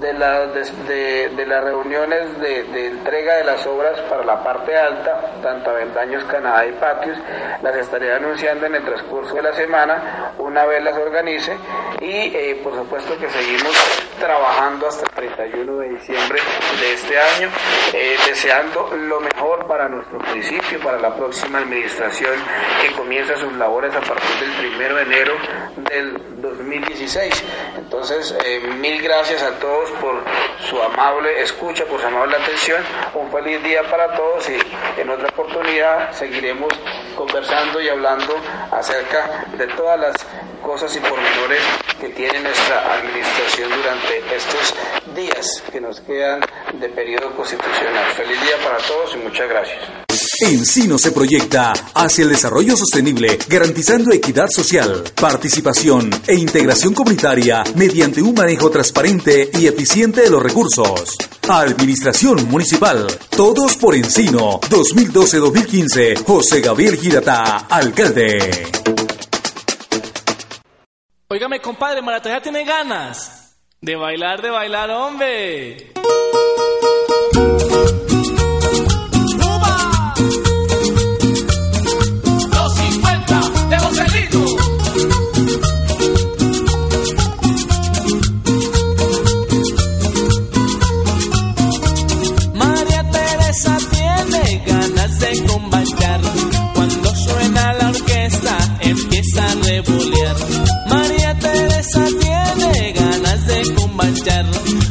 de, 0.00 1.30
de, 1.36 1.46
las 1.46 1.64
reuniones 1.64 2.38
de, 2.40 2.86
entrega 2.86 3.36
de 3.36 3.44
las 3.44 3.66
obras 3.66 3.98
para 4.02 4.24
la 4.24 4.42
parte 4.42 4.76
alta, 4.76 5.32
tanto 5.42 5.70
Avendaños, 5.70 6.24
Canadá 6.24 6.66
y 6.66 6.72
Patios, 6.72 7.16
las 7.62 7.76
estaré 7.76 8.12
anunciando 8.12 8.66
en 8.66 8.74
el 8.74 8.84
transcurso 8.84 9.34
de 9.34 9.42
la 9.42 9.52
semana, 9.54 10.32
una 10.38 10.64
vez 10.66 10.82
las 10.82 10.96
organice, 10.96 11.56
y 12.00 12.34
eh, 12.34 12.60
por 12.62 12.74
supuesto 12.74 13.18
que 13.18 13.28
seguimos 13.30 13.74
trabajando 14.18 14.88
hasta 14.88 15.06
el 15.06 15.12
31 15.12 15.76
de 15.78 15.88
diciembre 15.90 16.38
de 16.80 16.92
este 16.92 17.18
año, 17.18 17.48
eh, 17.92 18.16
deseando 18.26 18.90
lo 18.96 19.20
mejor 19.20 19.66
para 19.66 19.88
nuestro 19.88 20.18
municipio, 20.20 20.80
para 20.80 20.98
la 20.98 21.14
próxima 21.14 21.58
administración 21.58 22.34
que 22.82 22.92
comienza 22.92 23.36
sus 23.36 23.52
labores 23.54 23.94
a 23.94 24.00
partir 24.00 24.50
del 24.50 24.74
1 24.74 24.94
de 24.96 25.02
enero 25.02 25.34
del 25.76 26.40
2016. 26.40 27.44
Entonces, 27.78 28.36
eh, 28.44 28.60
mil 28.78 29.02
gracias 29.02 29.42
a 29.42 29.58
todos 29.58 29.85
por 29.92 30.22
su 30.68 30.80
amable 30.82 31.42
escucha, 31.42 31.84
por 31.84 32.00
su 32.00 32.06
amable 32.06 32.36
atención. 32.36 32.82
Un 33.14 33.30
feliz 33.30 33.62
día 33.62 33.82
para 33.90 34.14
todos 34.14 34.48
y 34.48 34.58
en 35.00 35.10
otra 35.10 35.28
oportunidad 35.28 36.12
seguiremos 36.12 36.72
conversando 37.16 37.80
y 37.80 37.88
hablando 37.88 38.36
acerca 38.70 39.44
de 39.56 39.66
todas 39.68 39.98
las 39.98 40.26
cosas 40.62 40.94
y 40.96 41.00
pormenores 41.00 41.62
que 42.00 42.08
tiene 42.10 42.40
nuestra 42.40 42.94
administración 42.94 43.70
durante 43.70 44.18
estos 44.34 44.74
días 45.14 45.62
que 45.72 45.80
nos 45.80 46.00
quedan 46.00 46.40
de 46.74 46.88
periodo 46.88 47.30
constitucional. 47.36 48.04
Feliz 48.12 48.40
día 48.42 48.56
para 48.64 48.78
todos 48.78 49.14
y 49.14 49.18
muchas 49.18 49.48
gracias. 49.48 50.05
Encino 50.42 50.98
se 50.98 51.12
proyecta 51.12 51.72
hacia 51.94 52.24
el 52.24 52.28
desarrollo 52.28 52.76
sostenible, 52.76 53.38
garantizando 53.48 54.12
equidad 54.12 54.48
social, 54.48 55.02
participación 55.18 56.10
e 56.26 56.34
integración 56.34 56.92
comunitaria 56.92 57.64
mediante 57.74 58.20
un 58.20 58.34
manejo 58.34 58.68
transparente 58.70 59.50
y 59.54 59.66
eficiente 59.66 60.20
de 60.20 60.30
los 60.30 60.42
recursos. 60.42 61.16
Administración 61.48 62.48
Municipal, 62.50 63.06
todos 63.34 63.76
por 63.76 63.94
Encino, 63.94 64.60
2012-2015, 64.60 66.24
José 66.24 66.60
Gabriel 66.60 66.96
Girata, 66.96 67.66
alcalde. 67.68 68.36
Óigame, 71.28 71.60
compadre, 71.60 72.02
Maratoya 72.02 72.42
tiene 72.42 72.64
ganas 72.64 73.56
de 73.80 73.96
bailar, 73.96 74.42
de 74.42 74.50
bailar, 74.50 74.90
hombre. 74.90 75.92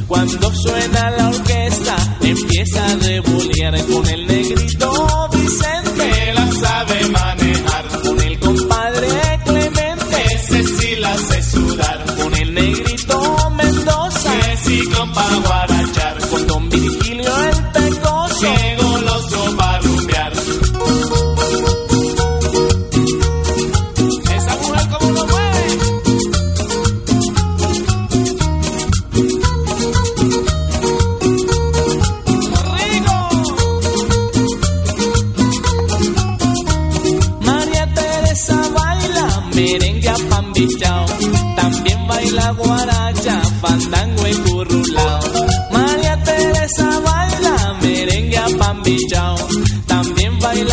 Cuando 0.07 0.53
suena 0.53 1.09
la 1.11 1.27
orquesta, 1.27 1.34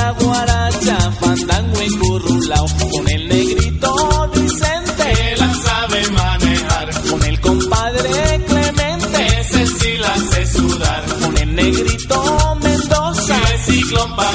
la 0.02 0.10
guaracha, 0.12 0.98
fandango 1.20 1.80
encurrulao. 1.80 2.66
Con 2.92 3.08
el 3.08 3.28
negrito 3.28 3.90
Vicente, 4.34 5.06
que 5.18 5.36
la 5.36 5.50
sabe 5.66 6.00
manejar. 6.10 6.86
Con 7.10 7.22
el 7.30 7.40
compadre 7.40 8.44
Clemente, 8.48 9.18
ese 9.40 9.66
sí 9.66 9.92
la 9.98 10.12
hace 10.14 10.46
sudar. 10.46 11.02
Con 11.22 11.36
el 11.38 11.54
negrito 11.54 12.58
Mendoza, 12.62 13.36
el 13.52 13.60
ciclón 13.66 14.16
pa' 14.16 14.32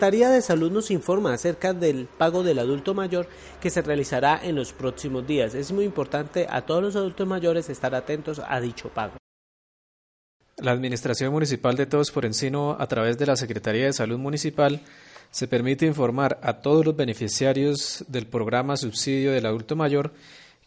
Secretaría 0.00 0.30
de 0.30 0.40
Salud 0.40 0.72
nos 0.72 0.90
informa 0.90 1.34
acerca 1.34 1.74
del 1.74 2.06
pago 2.06 2.42
del 2.42 2.58
adulto 2.58 2.94
mayor 2.94 3.28
que 3.60 3.68
se 3.68 3.82
realizará 3.82 4.40
en 4.42 4.54
los 4.56 4.72
próximos 4.72 5.26
días. 5.26 5.54
Es 5.54 5.72
muy 5.72 5.84
importante 5.84 6.46
a 6.48 6.62
todos 6.62 6.82
los 6.82 6.96
adultos 6.96 7.26
mayores 7.26 7.68
estar 7.68 7.94
atentos 7.94 8.40
a 8.42 8.60
dicho 8.62 8.88
pago. 8.88 9.18
La 10.56 10.72
Administración 10.72 11.32
Municipal 11.32 11.76
de 11.76 11.84
Todos 11.84 12.10
por 12.10 12.24
Encino, 12.24 12.78
a 12.80 12.86
través 12.86 13.18
de 13.18 13.26
la 13.26 13.36
Secretaría 13.36 13.84
de 13.84 13.92
Salud 13.92 14.18
Municipal, 14.18 14.80
se 15.30 15.46
permite 15.46 15.86
informar 15.86 16.40
a 16.42 16.54
todos 16.54 16.84
los 16.84 16.96
beneficiarios 16.96 18.04
del 18.08 18.26
programa 18.26 18.76
Subsidio 18.76 19.32
del 19.32 19.46
Adulto 19.46 19.76
Mayor 19.76 20.12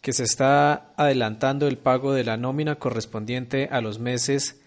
que 0.00 0.12
se 0.12 0.24
está 0.24 0.92
adelantando 0.96 1.66
el 1.66 1.78
pago 1.78 2.12
de 2.12 2.24
la 2.24 2.36
nómina 2.36 2.74
correspondiente 2.76 3.68
a 3.70 3.80
los 3.80 3.98
meses 3.98 4.60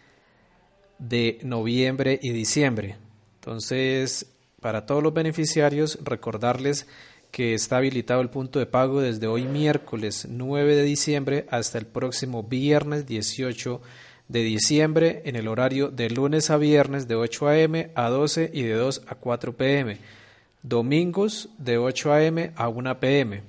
de 0.97 1.37
noviembre 1.43 2.19
y 2.21 2.31
diciembre. 2.31 2.97
Entonces, 3.35 4.25
para 4.61 4.87
todos 4.87 5.03
los 5.03 5.13
beneficiarios, 5.13 5.99
recordarles 6.03 6.87
que 7.29 7.53
está 7.53 7.77
habilitado 7.77 8.21
el 8.21 8.29
punto 8.29 8.57
de 8.57 8.65
pago 8.65 8.99
desde 8.99 9.27
hoy 9.27 9.43
miércoles 9.43 10.27
9 10.27 10.75
de 10.75 10.83
diciembre 10.83 11.45
hasta 11.51 11.77
el 11.77 11.85
próximo 11.85 12.41
viernes 12.41 13.05
18 13.05 13.79
de 13.79 14.06
diciembre 14.27 15.21
en 15.25 15.35
el 15.35 15.47
horario 15.47 15.89
de 15.89 16.09
lunes 16.09 16.49
a 16.49 16.57
viernes 16.57 17.07
de 17.07 17.15
8 17.15 17.47
a.m. 17.47 17.91
a 17.95 18.09
12 18.09 18.51
y 18.53 18.63
de 18.63 18.73
2 18.73 19.03
a 19.07 19.15
4 19.15 19.55
p.m. 19.55 19.97
Domingos 20.63 21.49
de 21.57 21.77
8 21.77 22.13
a.m. 22.13 22.51
a 22.55 22.67
1 22.67 22.99
p.m. 22.99 23.41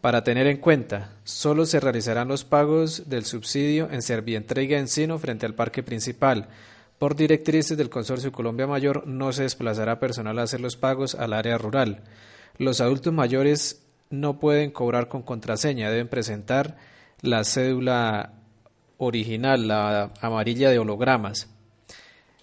Para 0.00 0.22
tener 0.24 0.46
en 0.46 0.58
cuenta, 0.58 1.10
solo 1.24 1.66
se 1.66 1.80
realizarán 1.80 2.28
los 2.28 2.44
pagos 2.44 3.10
del 3.10 3.24
subsidio 3.24 3.88
en 3.90 4.00
Servientrega 4.00 4.78
Encino 4.78 5.18
frente 5.18 5.44
al 5.44 5.54
parque 5.54 5.82
principal. 5.82 6.48
Por 6.98 7.14
directrices 7.14 7.76
del 7.76 7.90
Consorcio 7.90 8.32
Colombia 8.32 8.66
Mayor 8.66 9.06
no 9.06 9.32
se 9.32 9.42
desplazará 9.42 10.00
personal 10.00 10.38
a 10.38 10.42
hacer 10.42 10.60
los 10.60 10.76
pagos 10.76 11.14
al 11.14 11.32
área 11.32 11.58
rural. 11.58 12.02
Los 12.58 12.80
adultos 12.80 13.12
mayores 13.12 13.82
no 14.10 14.40
pueden 14.40 14.70
cobrar 14.70 15.08
con 15.08 15.22
contraseña, 15.22 15.90
deben 15.90 16.08
presentar 16.08 16.76
la 17.20 17.44
cédula 17.44 18.37
original, 18.98 19.66
la 19.66 20.12
amarilla 20.20 20.70
de 20.70 20.78
hologramas. 20.78 21.48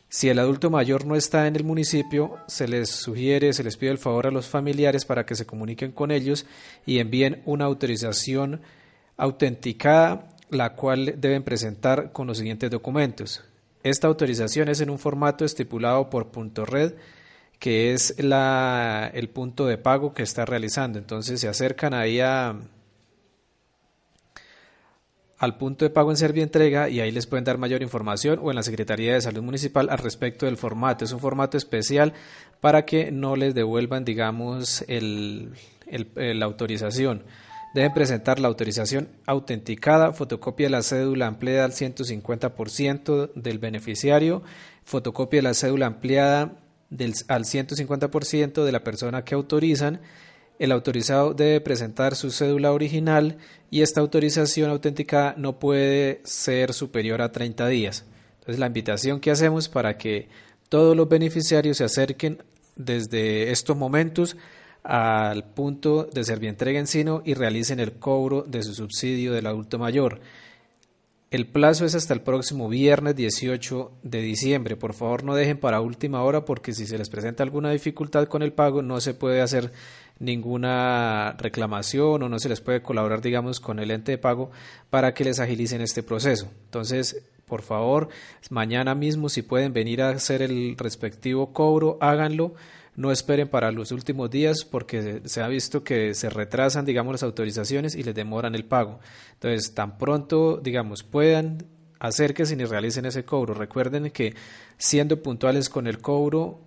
Si 0.09 0.29
el 0.29 0.39
adulto 0.39 0.69
mayor 0.69 1.05
no 1.05 1.15
está 1.15 1.47
en 1.47 1.55
el 1.55 1.63
municipio, 1.63 2.37
se 2.47 2.67
les 2.67 2.89
sugiere, 2.89 3.53
se 3.53 3.63
les 3.63 3.75
pide 3.75 3.91
el 3.91 3.97
favor 3.97 4.27
a 4.27 4.31
los 4.31 4.47
familiares 4.47 5.03
para 5.03 5.25
que 5.25 5.35
se 5.35 5.45
comuniquen 5.45 5.91
con 5.91 6.09
ellos 6.09 6.45
y 6.85 6.99
envíen 6.99 7.41
una 7.45 7.65
autorización 7.65 8.61
autenticada, 9.17 10.29
la 10.49 10.75
cual 10.75 11.15
deben 11.17 11.43
presentar 11.43 12.11
con 12.13 12.27
los 12.27 12.37
siguientes 12.37 12.71
documentos. 12.71 13.43
Esta 13.83 14.07
autorización 14.07 14.69
es 14.69 14.79
en 14.79 14.89
un 14.89 14.99
formato 14.99 15.43
estipulado 15.43 16.09
por 16.09 16.27
punto 16.27 16.65
red, 16.65 16.93
que 17.59 17.93
es 17.93 18.15
la, 18.17 19.11
el 19.13 19.29
punto 19.29 19.65
de 19.65 19.77
pago 19.77 20.13
que 20.13 20.23
está 20.23 20.45
realizando. 20.45 20.97
Entonces 20.97 21.41
se 21.41 21.47
acercan 21.47 21.93
ahí 21.93 22.19
a, 22.19 22.55
al 25.37 25.57
punto 25.57 25.85
de 25.85 25.89
pago 25.89 26.11
en 26.11 26.17
Servientrega 26.17 26.89
y 26.89 27.01
ahí 27.01 27.11
les 27.11 27.27
pueden 27.27 27.43
dar 27.43 27.57
mayor 27.57 27.81
información 27.81 28.39
o 28.41 28.51
en 28.51 28.55
la 28.55 28.63
Secretaría 28.63 29.13
de 29.13 29.21
Salud 29.21 29.43
Municipal 29.43 29.89
al 29.89 29.97
respecto 29.97 30.45
del 30.45 30.57
formato. 30.57 31.03
Es 31.03 31.11
un 31.11 31.19
formato 31.19 31.57
especial 31.57 32.13
para 32.61 32.85
que 32.85 33.11
no 33.11 33.35
les 33.35 33.53
devuelvan, 33.53 34.05
digamos, 34.05 34.83
el, 34.87 35.51
la 36.15 36.45
autorización. 36.45 37.23
Deben 37.73 37.93
presentar 37.93 38.39
la 38.39 38.47
autorización 38.47 39.09
autenticada, 39.25 40.13
fotocopia 40.13 40.67
de 40.67 40.71
la 40.71 40.81
cédula 40.81 41.27
ampliada 41.27 41.65
al 41.65 41.73
150% 41.73 43.33
del 43.33 43.59
beneficiario, 43.59 44.43
fotocopia 44.85 45.39
de 45.39 45.43
la 45.43 45.53
cédula 45.53 45.87
ampliada 45.87 46.53
al 47.27 47.43
150% 47.43 48.63
de 48.63 48.71
la 48.71 48.83
persona 48.83 49.25
que 49.25 49.35
autorizan, 49.35 49.99
el 50.59 50.71
autorizado 50.71 51.33
debe 51.33 51.61
presentar 51.61 52.15
su 52.15 52.31
cédula 52.31 52.71
original 52.71 53.37
y 53.69 53.81
esta 53.81 54.01
autorización 54.01 54.69
autenticada 54.69 55.35
no 55.37 55.59
puede 55.59 56.21
ser 56.23 56.73
superior 56.73 57.21
a 57.21 57.31
30 57.31 57.67
días. 57.67 58.05
Entonces 58.39 58.59
la 58.59 58.67
invitación 58.67 59.19
que 59.19 59.31
hacemos 59.31 59.69
para 59.69 59.97
que 59.97 60.29
todos 60.69 60.95
los 60.95 61.09
beneficiarios 61.09 61.77
se 61.77 61.83
acerquen 61.83 62.43
desde 62.75 63.51
estos 63.51 63.75
momentos 63.75 64.37
al 64.83 65.43
punto 65.43 66.07
de 66.13 66.23
Servientrega 66.23 66.79
Encino 66.79 67.21
y 67.25 67.33
realicen 67.33 67.79
el 67.79 67.93
cobro 67.93 68.43
de 68.43 68.61
su 68.61 68.73
subsidio 68.73 69.33
del 69.33 69.47
adulto 69.47 69.79
mayor. 69.79 70.21
El 71.31 71.47
plazo 71.47 71.85
es 71.85 71.95
hasta 71.95 72.13
el 72.13 72.21
próximo 72.21 72.69
viernes 72.69 73.15
18 73.15 73.91
de 74.03 74.21
diciembre. 74.21 74.77
Por 74.77 74.93
favor, 74.93 75.23
no 75.23 75.35
dejen 75.35 75.59
para 75.59 75.81
última 75.81 76.23
hora 76.23 76.45
porque 76.45 76.71
si 76.71 76.85
se 76.85 76.97
les 76.97 77.09
presenta 77.09 77.43
alguna 77.43 77.71
dificultad 77.71 78.27
con 78.27 78.43
el 78.43 78.53
pago 78.53 78.81
no 78.83 79.01
se 79.01 79.15
puede 79.15 79.41
hacer 79.41 79.71
ninguna 80.19 81.35
reclamación 81.37 82.23
o 82.23 82.29
no 82.29 82.39
se 82.39 82.49
les 82.49 82.61
puede 82.61 82.81
colaborar, 82.81 83.21
digamos, 83.21 83.59
con 83.59 83.79
el 83.79 83.91
ente 83.91 84.13
de 84.13 84.17
pago 84.17 84.51
para 84.89 85.13
que 85.13 85.25
les 85.25 85.39
agilicen 85.39 85.81
este 85.81 86.03
proceso. 86.03 86.49
Entonces, 86.65 87.23
por 87.45 87.61
favor, 87.61 88.09
mañana 88.49 88.95
mismo 88.95 89.29
si 89.29 89.41
pueden 89.41 89.73
venir 89.73 90.01
a 90.01 90.09
hacer 90.09 90.41
el 90.41 90.75
respectivo 90.77 91.53
cobro, 91.53 91.97
háganlo. 92.01 92.55
No 92.95 93.11
esperen 93.11 93.49
para 93.49 93.71
los 93.71 93.91
últimos 93.91 94.31
días 94.31 94.63
porque 94.63 95.21
se 95.25 95.41
ha 95.41 95.47
visto 95.49 95.83
que 95.83 96.13
se 96.13 96.29
retrasan, 96.29 96.85
digamos, 96.85 97.11
las 97.11 97.23
autorizaciones 97.23 97.93
y 97.93 98.03
les 98.03 98.15
demoran 98.15 98.55
el 98.55 98.63
pago. 98.63 98.99
Entonces, 99.33 99.73
tan 99.73 99.97
pronto, 99.97 100.57
digamos, 100.63 101.03
puedan, 101.03 101.65
acérquense 101.99 102.55
y 102.55 102.63
realicen 102.63 103.05
ese 103.05 103.25
cobro. 103.25 103.53
Recuerden 103.53 104.11
que 104.11 104.33
siendo 104.77 105.21
puntuales 105.21 105.69
con 105.69 105.87
el 105.87 105.99
cobro, 105.99 106.61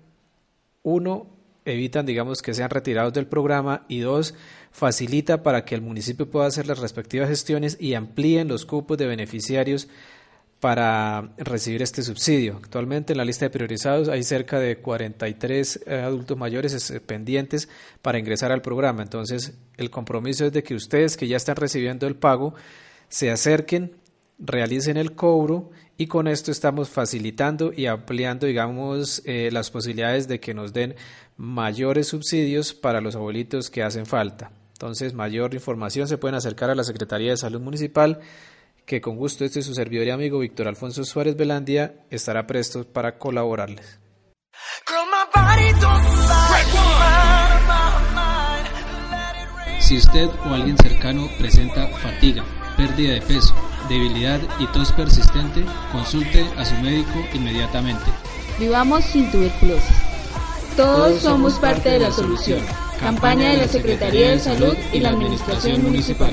uno, 0.82 1.37
evitan, 1.72 2.06
digamos, 2.06 2.42
que 2.42 2.54
sean 2.54 2.70
retirados 2.70 3.12
del 3.12 3.26
programa 3.26 3.84
y 3.88 4.00
dos, 4.00 4.34
facilita 4.70 5.42
para 5.42 5.64
que 5.64 5.74
el 5.74 5.82
municipio 5.82 6.30
pueda 6.30 6.46
hacer 6.46 6.66
las 6.66 6.78
respectivas 6.78 7.28
gestiones 7.28 7.76
y 7.80 7.94
amplíen 7.94 8.48
los 8.48 8.64
cupos 8.64 8.98
de 8.98 9.06
beneficiarios 9.06 9.88
para 10.60 11.30
recibir 11.38 11.82
este 11.82 12.02
subsidio. 12.02 12.56
Actualmente 12.56 13.12
en 13.12 13.18
la 13.18 13.24
lista 13.24 13.44
de 13.44 13.50
priorizados 13.50 14.08
hay 14.08 14.24
cerca 14.24 14.58
de 14.58 14.78
43 14.78 15.80
eh, 15.86 15.94
adultos 15.94 16.36
mayores 16.36 16.90
eh, 16.90 17.00
pendientes 17.00 17.68
para 18.02 18.18
ingresar 18.18 18.50
al 18.50 18.62
programa. 18.62 19.02
Entonces, 19.02 19.56
el 19.76 19.90
compromiso 19.90 20.46
es 20.46 20.52
de 20.52 20.62
que 20.62 20.74
ustedes 20.74 21.16
que 21.16 21.28
ya 21.28 21.36
están 21.36 21.56
recibiendo 21.56 22.06
el 22.06 22.16
pago 22.16 22.54
se 23.08 23.30
acerquen, 23.30 23.96
realicen 24.38 24.96
el 24.96 25.14
cobro 25.14 25.70
y 25.96 26.06
con 26.06 26.28
esto 26.28 26.50
estamos 26.50 26.88
facilitando 26.88 27.72
y 27.74 27.86
ampliando, 27.86 28.46
digamos, 28.46 29.22
eh, 29.24 29.50
las 29.52 29.70
posibilidades 29.70 30.28
de 30.28 30.40
que 30.40 30.54
nos 30.54 30.72
den 30.72 30.94
mayores 31.38 32.08
subsidios 32.08 32.74
para 32.74 33.00
los 33.00 33.14
abuelitos 33.14 33.70
que 33.70 33.82
hacen 33.82 34.04
falta. 34.04 34.50
Entonces, 34.72 35.14
mayor 35.14 35.54
información 35.54 36.06
se 36.06 36.18
pueden 36.18 36.34
acercar 36.34 36.68
a 36.68 36.74
la 36.74 36.84
Secretaría 36.84 37.30
de 37.30 37.36
Salud 37.36 37.60
Municipal, 37.60 38.20
que 38.84 39.00
con 39.00 39.16
gusto 39.16 39.44
este 39.44 39.60
es 39.60 39.66
su 39.66 39.74
servidor 39.74 40.06
y 40.06 40.10
amigo 40.10 40.40
Víctor 40.40 40.68
Alfonso 40.68 41.04
Suárez 41.04 41.36
Velandia 41.36 42.04
estará 42.10 42.46
presto 42.46 42.84
para 42.84 43.18
colaborarles. 43.18 43.98
Si 49.80 49.96
usted 49.96 50.28
o 50.44 50.54
alguien 50.54 50.76
cercano 50.76 51.28
presenta 51.38 51.86
fatiga, 51.98 52.44
pérdida 52.76 53.14
de 53.14 53.20
peso, 53.22 53.54
debilidad 53.88 54.40
y 54.58 54.66
tos 54.68 54.92
persistente, 54.92 55.64
consulte 55.92 56.44
a 56.56 56.64
su 56.64 56.74
médico 56.76 57.24
inmediatamente. 57.32 58.04
Vivamos 58.58 59.04
sin 59.04 59.30
tuberculosis. 59.30 59.97
Todos 60.78 61.22
somos 61.22 61.54
parte 61.54 61.90
de 61.90 61.98
la 61.98 62.12
solución. 62.12 62.60
Campaña 63.00 63.50
de 63.50 63.56
la 63.56 63.66
Secretaría 63.66 64.30
de 64.30 64.38
Salud 64.38 64.76
y 64.92 65.00
la 65.00 65.08
Administración 65.08 65.82
Municipal. 65.82 66.32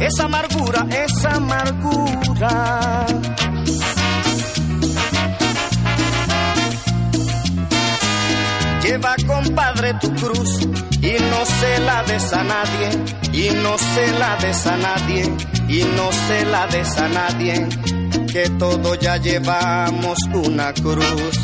esa 0.00 0.24
amargura, 0.24 0.86
esa 0.90 1.34
amargura. 1.36 3.06
Lleva 8.82 9.14
compadre 9.26 9.94
tu 10.00 10.12
cruz 10.14 10.60
y 11.02 11.14
no 11.30 11.44
se 11.44 11.80
la 11.80 12.02
des 12.04 12.32
a 12.32 12.42
nadie, 12.42 12.90
y 13.32 13.50
no 13.62 13.78
se 13.78 14.12
la 14.18 14.36
des 14.36 14.66
a 14.66 14.76
nadie, 14.76 15.22
y 15.68 15.84
no 15.84 16.10
se 16.12 16.44
la 16.46 16.66
des 16.66 16.98
a 16.98 17.08
nadie, 17.08 17.68
que 18.32 18.50
todo 18.58 18.94
ya 18.96 19.16
llevamos 19.18 20.18
una 20.32 20.72
cruz. 20.72 21.38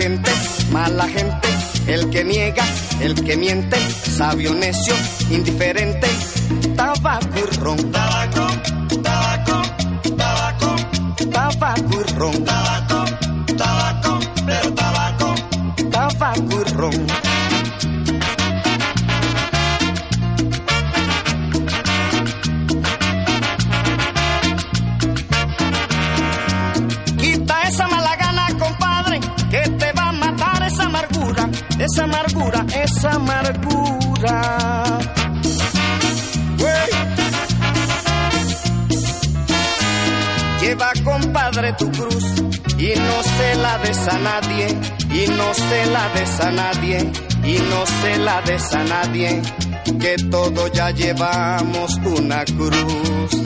Gente, 0.00 0.30
mala 0.72 1.06
gente, 1.08 1.48
el 1.86 2.08
que 2.08 2.24
niega, 2.24 2.64
el 3.00 3.14
que 3.22 3.36
miente, 3.36 3.76
sabio, 3.78 4.54
necio, 4.54 4.94
indiferente, 5.30 6.08
tabaco 6.74 7.28
y 7.36 7.56
ron. 7.56 7.92
Tabaco, 7.92 8.46
tabaco, 9.02 9.62
tabaco, 10.16 10.76
tabaco 11.30 12.00
y 12.00 12.12
ron. 12.14 12.59
A 46.38 46.50
nadie, 46.50 46.98
y 47.44 47.58
no 47.70 47.86
se 48.00 48.18
la 48.18 48.40
des 48.42 48.72
a 48.74 48.84
nadie, 48.84 49.42
que 49.98 50.16
todo 50.30 50.68
ya 50.68 50.90
llevamos 50.90 51.96
una 52.04 52.44
cruz. 52.44 53.39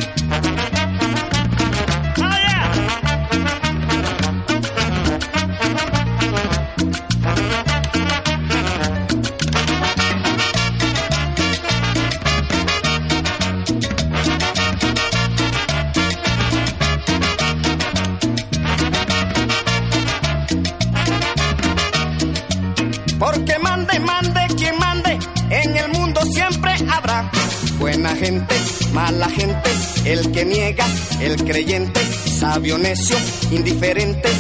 Gente, 28.25 28.55
mala 28.95 29.29
gente, 29.29 29.71
el 30.07 30.33
que 30.33 30.47
niega, 30.47 30.87
el 31.21 31.37
creyente, 31.45 32.01
sabio, 32.41 32.79
necio, 32.79 33.17
indiferente, 33.51 34.31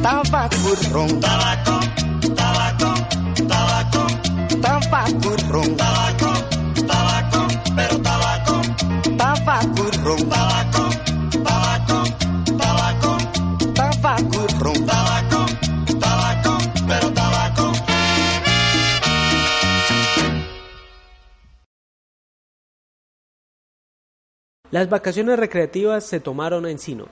tabaco 0.00 0.56
y 0.80 0.86
ron. 0.92 1.20
Tabaco, 1.20 1.80
tabaco, 2.36 2.94
tabaco, 3.48 4.06
tabaco 4.62 5.34
y 5.36 5.42
ron. 5.50 5.76
Tabaco, 5.76 6.32
tabaco, 6.86 7.48
pero 7.74 7.98
tabaco, 8.00 8.62
tabaco 9.16 9.88
y 9.88 9.96
ron. 9.96 10.28
Tabaco, 10.28 10.28
tabaco, 10.28 10.63
Las 24.74 24.90
vacaciones 24.90 25.38
recreativas 25.38 26.04
se 26.04 26.18
tomaron 26.18 26.66
a 26.66 26.70
Encino. 26.72 27.06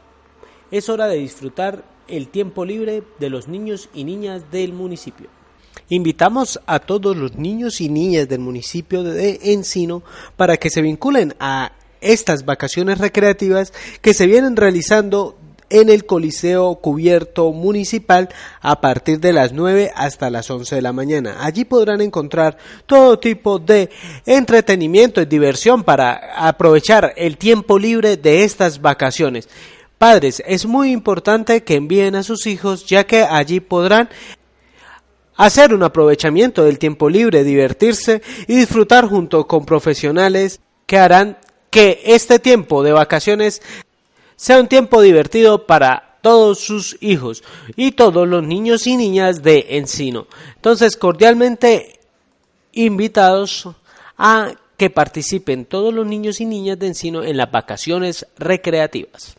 Es 0.73 0.89
hora 0.89 1.07
de 1.07 1.19
disfrutar 1.19 1.85
el 2.09 2.27
tiempo 2.27 2.65
libre 2.65 3.05
de 3.21 3.31
los 3.31 3.47
niños 3.47 3.89
y 3.95 4.03
niñas 4.03 4.51
del 4.51 4.73
municipio. 4.73 5.29
Invitamos 5.89 6.59
a 6.67 6.81
todos 6.81 7.17
los 7.17 7.37
niños 7.37 7.81
y 7.81 7.89
niñas 7.89 8.29
del 8.29 8.41
municipio 8.41 9.05
de 9.05 9.39
Encino 9.45 10.03
para 10.37 10.57
que 10.57 10.71
se 10.71 10.83
vinculen 10.83 11.37
a 11.39 11.71
estas 12.01 12.45
vacaciones 12.45 12.99
recreativas 12.99 13.73
que 14.01 14.13
se 14.13 14.27
vienen 14.27 14.57
realizando 14.57 15.39
en 15.73 15.89
el 15.89 16.07
Coliseo 16.07 16.77
Cubierto 16.77 17.51
Municipal 17.53 18.29
a 18.61 18.81
partir 18.81 19.21
de 19.21 19.33
las 19.33 19.53
9 19.53 19.91
hasta 19.95 20.31
las 20.31 20.51
11 20.51 20.77
de 20.77 20.83
la 20.83 20.93
mañana. 20.93 21.39
Allí 21.41 21.65
podrán 21.65 22.01
encontrar 22.01 22.57
todo 22.87 23.19
tipo 23.19 23.59
de 23.59 23.91
entretenimiento 24.27 25.21
y 25.21 25.27
diversión 25.27 25.83
para 25.83 26.13
aprovechar 26.37 27.15
el 27.17 27.39
tiempo 27.39 27.79
libre 27.79 28.17
de 28.17 28.45
estas 28.45 28.81
vacaciones. 28.81 29.49
Padres, 29.99 30.43
es 30.47 30.67
muy 30.67 30.91
importante 30.91 31.63
que 31.63 31.77
envíen 31.77 32.17
a 32.17 32.23
sus 32.23 32.47
hijos 32.47 32.87
ya 32.87 33.05
que 33.05 33.23
allí 33.23 33.61
podrán 33.61 34.11
hacer 35.37 35.73
un 35.73 35.83
aprovechamiento 35.83 36.65
del 36.65 36.79
tiempo 36.79 37.09
libre, 37.09 37.45
divertirse 37.45 38.21
y 38.47 38.57
disfrutar 38.57 39.07
junto 39.07 39.47
con 39.47 39.65
profesionales 39.65 40.61
que 40.87 40.99
harán 40.99 41.39
que 41.71 42.03
este 42.05 42.39
tiempo 42.39 42.83
de 42.83 42.93
vacaciones 42.93 43.63
sea 44.43 44.59
un 44.59 44.67
tiempo 44.67 45.01
divertido 45.01 45.69
para 45.69 46.17
todos 46.21 46.59
sus 46.59 46.97
hijos 47.01 47.45
y 47.77 47.93
todos 47.93 48.27
los 48.27 48.43
niños 48.43 48.89
y 48.89 48.97
niñas 48.97 49.41
de 49.45 49.67
Encino. 49.71 50.27
Entonces, 50.57 50.97
cordialmente 50.97 52.01
invitados 52.73 53.69
a 54.19 54.53
que 54.77 54.91
participen 54.91 55.65
todos 55.65 55.95
los 55.95 56.05
niños 56.09 56.41
y 56.41 56.47
niñas 56.47 56.77
de 56.81 56.89
Encino 56.89 57.23
en 57.23 57.37
las 57.37 57.53
vacaciones 57.53 58.27
recreativas. 58.37 59.37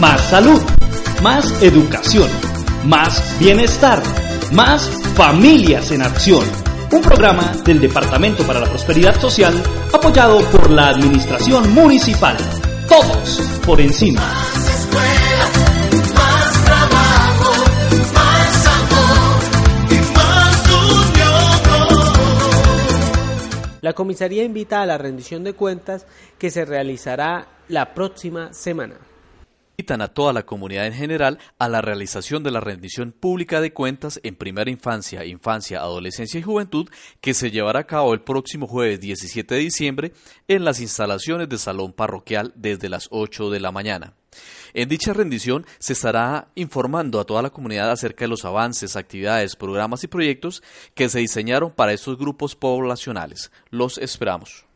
Más 0.00 0.20
salud, 0.30 0.62
más 1.24 1.60
educación, 1.60 2.28
más 2.84 3.20
bienestar, 3.40 4.00
más 4.52 4.99
familias 5.20 5.90
en 5.90 6.00
acción. 6.00 6.42
Un 6.90 7.02
programa 7.02 7.52
del 7.62 7.78
Departamento 7.78 8.42
para 8.46 8.58
la 8.58 8.66
Prosperidad 8.66 9.20
Social 9.20 9.52
apoyado 9.92 10.40
por 10.50 10.70
la 10.70 10.88
Administración 10.88 11.74
Municipal. 11.74 12.38
Todos 12.88 13.38
por 13.66 13.82
encima. 13.82 14.22
La 23.82 23.92
comisaría 23.92 24.42
invita 24.42 24.80
a 24.80 24.86
la 24.86 24.96
rendición 24.96 25.44
de 25.44 25.52
cuentas 25.52 26.06
que 26.38 26.50
se 26.50 26.64
realizará 26.64 27.46
la 27.68 27.92
próxima 27.92 28.54
semana. 28.54 29.09
Invitan 29.80 30.02
a 30.02 30.08
toda 30.08 30.34
la 30.34 30.44
comunidad 30.44 30.86
en 30.86 30.92
general 30.92 31.38
a 31.58 31.66
la 31.66 31.80
realización 31.80 32.42
de 32.42 32.50
la 32.50 32.60
rendición 32.60 33.12
pública 33.12 33.62
de 33.62 33.72
cuentas 33.72 34.20
en 34.22 34.36
primera 34.36 34.70
infancia, 34.70 35.24
infancia, 35.24 35.78
adolescencia 35.78 36.38
y 36.38 36.42
juventud 36.42 36.90
que 37.22 37.32
se 37.32 37.50
llevará 37.50 37.80
a 37.80 37.86
cabo 37.86 38.12
el 38.12 38.20
próximo 38.20 38.66
jueves 38.66 39.00
17 39.00 39.54
de 39.54 39.60
diciembre 39.62 40.12
en 40.48 40.66
las 40.66 40.82
instalaciones 40.82 41.48
de 41.48 41.56
Salón 41.56 41.94
Parroquial 41.94 42.52
desde 42.56 42.90
las 42.90 43.08
8 43.10 43.48
de 43.48 43.60
la 43.60 43.72
mañana. 43.72 44.12
En 44.74 44.90
dicha 44.90 45.14
rendición 45.14 45.64
se 45.78 45.94
estará 45.94 46.48
informando 46.56 47.18
a 47.18 47.24
toda 47.24 47.40
la 47.40 47.48
comunidad 47.48 47.90
acerca 47.90 48.26
de 48.26 48.28
los 48.28 48.44
avances, 48.44 48.96
actividades, 48.96 49.56
programas 49.56 50.04
y 50.04 50.08
proyectos 50.08 50.62
que 50.94 51.08
se 51.08 51.20
diseñaron 51.20 51.70
para 51.70 51.94
estos 51.94 52.18
grupos 52.18 52.54
poblacionales. 52.54 53.50
Los 53.70 53.96
esperamos. 53.96 54.66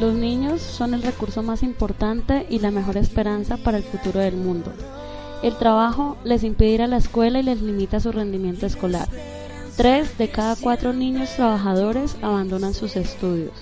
Los 0.00 0.12
niños 0.12 0.60
son 0.60 0.92
el 0.92 1.02
recurso 1.02 1.42
más 1.42 1.62
importante 1.62 2.46
y 2.50 2.58
la 2.58 2.70
mejor 2.70 2.96
esperanza 2.96 3.56
para 3.56 3.76
el 3.76 3.84
futuro 3.84 4.20
del 4.20 4.36
mundo. 4.36 4.72
El 5.42 5.56
trabajo 5.56 6.16
les 6.24 6.42
impide 6.42 6.70
ir 6.70 6.82
a 6.82 6.86
la 6.88 6.96
escuela 6.96 7.38
y 7.38 7.42
les 7.44 7.62
limita 7.62 8.00
su 8.00 8.10
rendimiento 8.10 8.66
escolar. 8.66 9.08
Tres 9.76 10.18
de 10.18 10.28
cada 10.28 10.56
cuatro 10.56 10.92
niños 10.92 11.30
trabajadores 11.36 12.16
abandonan 12.22 12.74
sus 12.74 12.96
estudios. 12.96 13.52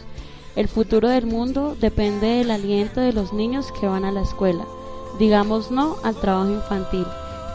El 0.57 0.69
futuro 0.69 1.09
del 1.09 1.27
mundo 1.27 1.77
depende 1.81 2.27
del 2.27 2.51
aliento 2.51 3.01
de 3.01 3.13
los 3.13 3.33
niños 3.33 3.73
que 3.79 3.87
van 3.87 4.05
a 4.05 4.13
la 4.13 4.23
escuela. 4.23 4.65
Digamos 5.19 5.71
no 5.71 5.97
al 6.03 6.17
trabajo 6.17 6.51
infantil. 6.51 7.07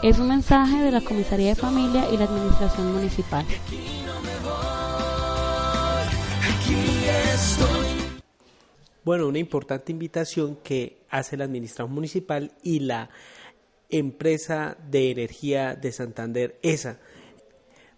Es 0.02 0.18
un 0.18 0.28
mensaje 0.28 0.80
de 0.80 0.92
la 0.92 1.00
Comisaría 1.00 1.48
de 1.48 1.54
Familia 1.56 2.06
y 2.12 2.16
la 2.16 2.24
Administración 2.24 2.92
Municipal. 2.92 3.44
Bueno, 9.08 9.26
una 9.26 9.38
importante 9.38 9.90
invitación 9.90 10.56
que 10.62 10.98
hace 11.08 11.38
la 11.38 11.44
Administración 11.44 11.94
Municipal 11.94 12.52
y 12.62 12.80
la 12.80 13.08
empresa 13.88 14.76
de 14.86 15.10
energía 15.10 15.74
de 15.74 15.92
Santander, 15.92 16.58
ESA. 16.60 16.98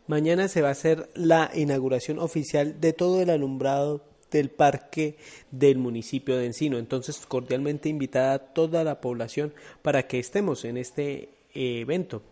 Mañana 0.06 0.46
se 0.46 0.62
va 0.62 0.68
a 0.68 0.70
hacer 0.70 1.10
la 1.16 1.50
inauguración 1.52 2.20
oficial 2.20 2.80
de 2.80 2.92
todo 2.92 3.20
el 3.20 3.30
alumbrado 3.30 4.04
del 4.30 4.50
parque 4.50 5.16
del 5.50 5.78
municipio 5.78 6.36
de 6.36 6.46
Encino. 6.46 6.78
Entonces, 6.78 7.26
cordialmente 7.26 7.88
invitada 7.88 8.34
a 8.34 8.38
toda 8.38 8.84
la 8.84 9.00
población 9.00 9.52
para 9.82 10.06
que 10.06 10.20
estemos 10.20 10.64
en 10.64 10.76
este 10.76 11.30
eh, 11.54 11.80
evento. 11.80 12.22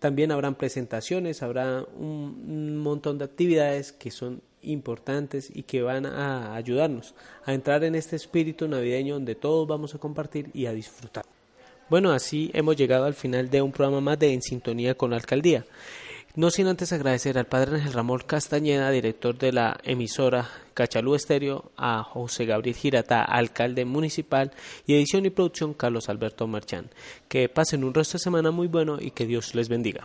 También 0.00 0.32
habrán 0.32 0.54
presentaciones, 0.54 1.42
habrá 1.42 1.84
un, 1.96 2.78
montón 2.78 3.18
de 3.18 3.26
actividades 3.26 3.92
que 3.92 4.10
son 4.10 4.42
importantes 4.62 5.50
y 5.54 5.62
que 5.62 5.82
van 5.82 6.06
a 6.06 6.54
ayudarnos 6.54 7.14
a 7.44 7.52
entrar 7.52 7.84
en 7.84 7.94
este 7.94 8.16
espíritu 8.16 8.66
navideño 8.66 9.14
donde 9.14 9.34
todos 9.34 9.68
vamos 9.68 9.94
a 9.94 9.98
compartir 9.98 10.50
y 10.54 10.66
a 10.66 10.72
disfrutar. 10.72 11.24
Bueno, 11.90 12.12
así 12.12 12.50
hemos 12.54 12.76
llegado 12.76 13.04
al 13.04 13.14
final 13.14 13.50
de 13.50 13.60
un 13.60 13.72
programa 13.72 14.00
más 14.00 14.18
de 14.18 14.32
En 14.32 14.42
Sintonía 14.42 14.94
con 14.94 15.10
la 15.10 15.16
Alcaldía. 15.16 15.66
No 16.36 16.50
sin 16.50 16.68
antes 16.68 16.92
agradecer 16.92 17.38
al 17.38 17.46
padre 17.46 17.76
Ángel 17.76 17.92
Ramón 17.92 18.22
Castañeda, 18.24 18.92
director 18.92 19.36
de 19.36 19.52
la 19.52 19.80
emisora 19.82 20.48
Cachalú 20.74 21.16
Estéreo, 21.16 21.72
a 21.76 22.04
José 22.04 22.46
Gabriel 22.46 22.76
Girata, 22.76 23.24
alcalde 23.24 23.84
municipal, 23.84 24.52
y 24.86 24.94
edición 24.94 25.26
y 25.26 25.30
producción 25.30 25.74
Carlos 25.74 26.08
Alberto 26.08 26.46
Marchán. 26.46 26.88
Que 27.28 27.48
pasen 27.48 27.82
un 27.82 27.94
resto 27.94 28.12
de 28.16 28.22
semana 28.22 28.52
muy 28.52 28.68
bueno 28.68 28.98
y 29.00 29.10
que 29.10 29.26
Dios 29.26 29.56
les 29.56 29.68
bendiga. 29.68 30.04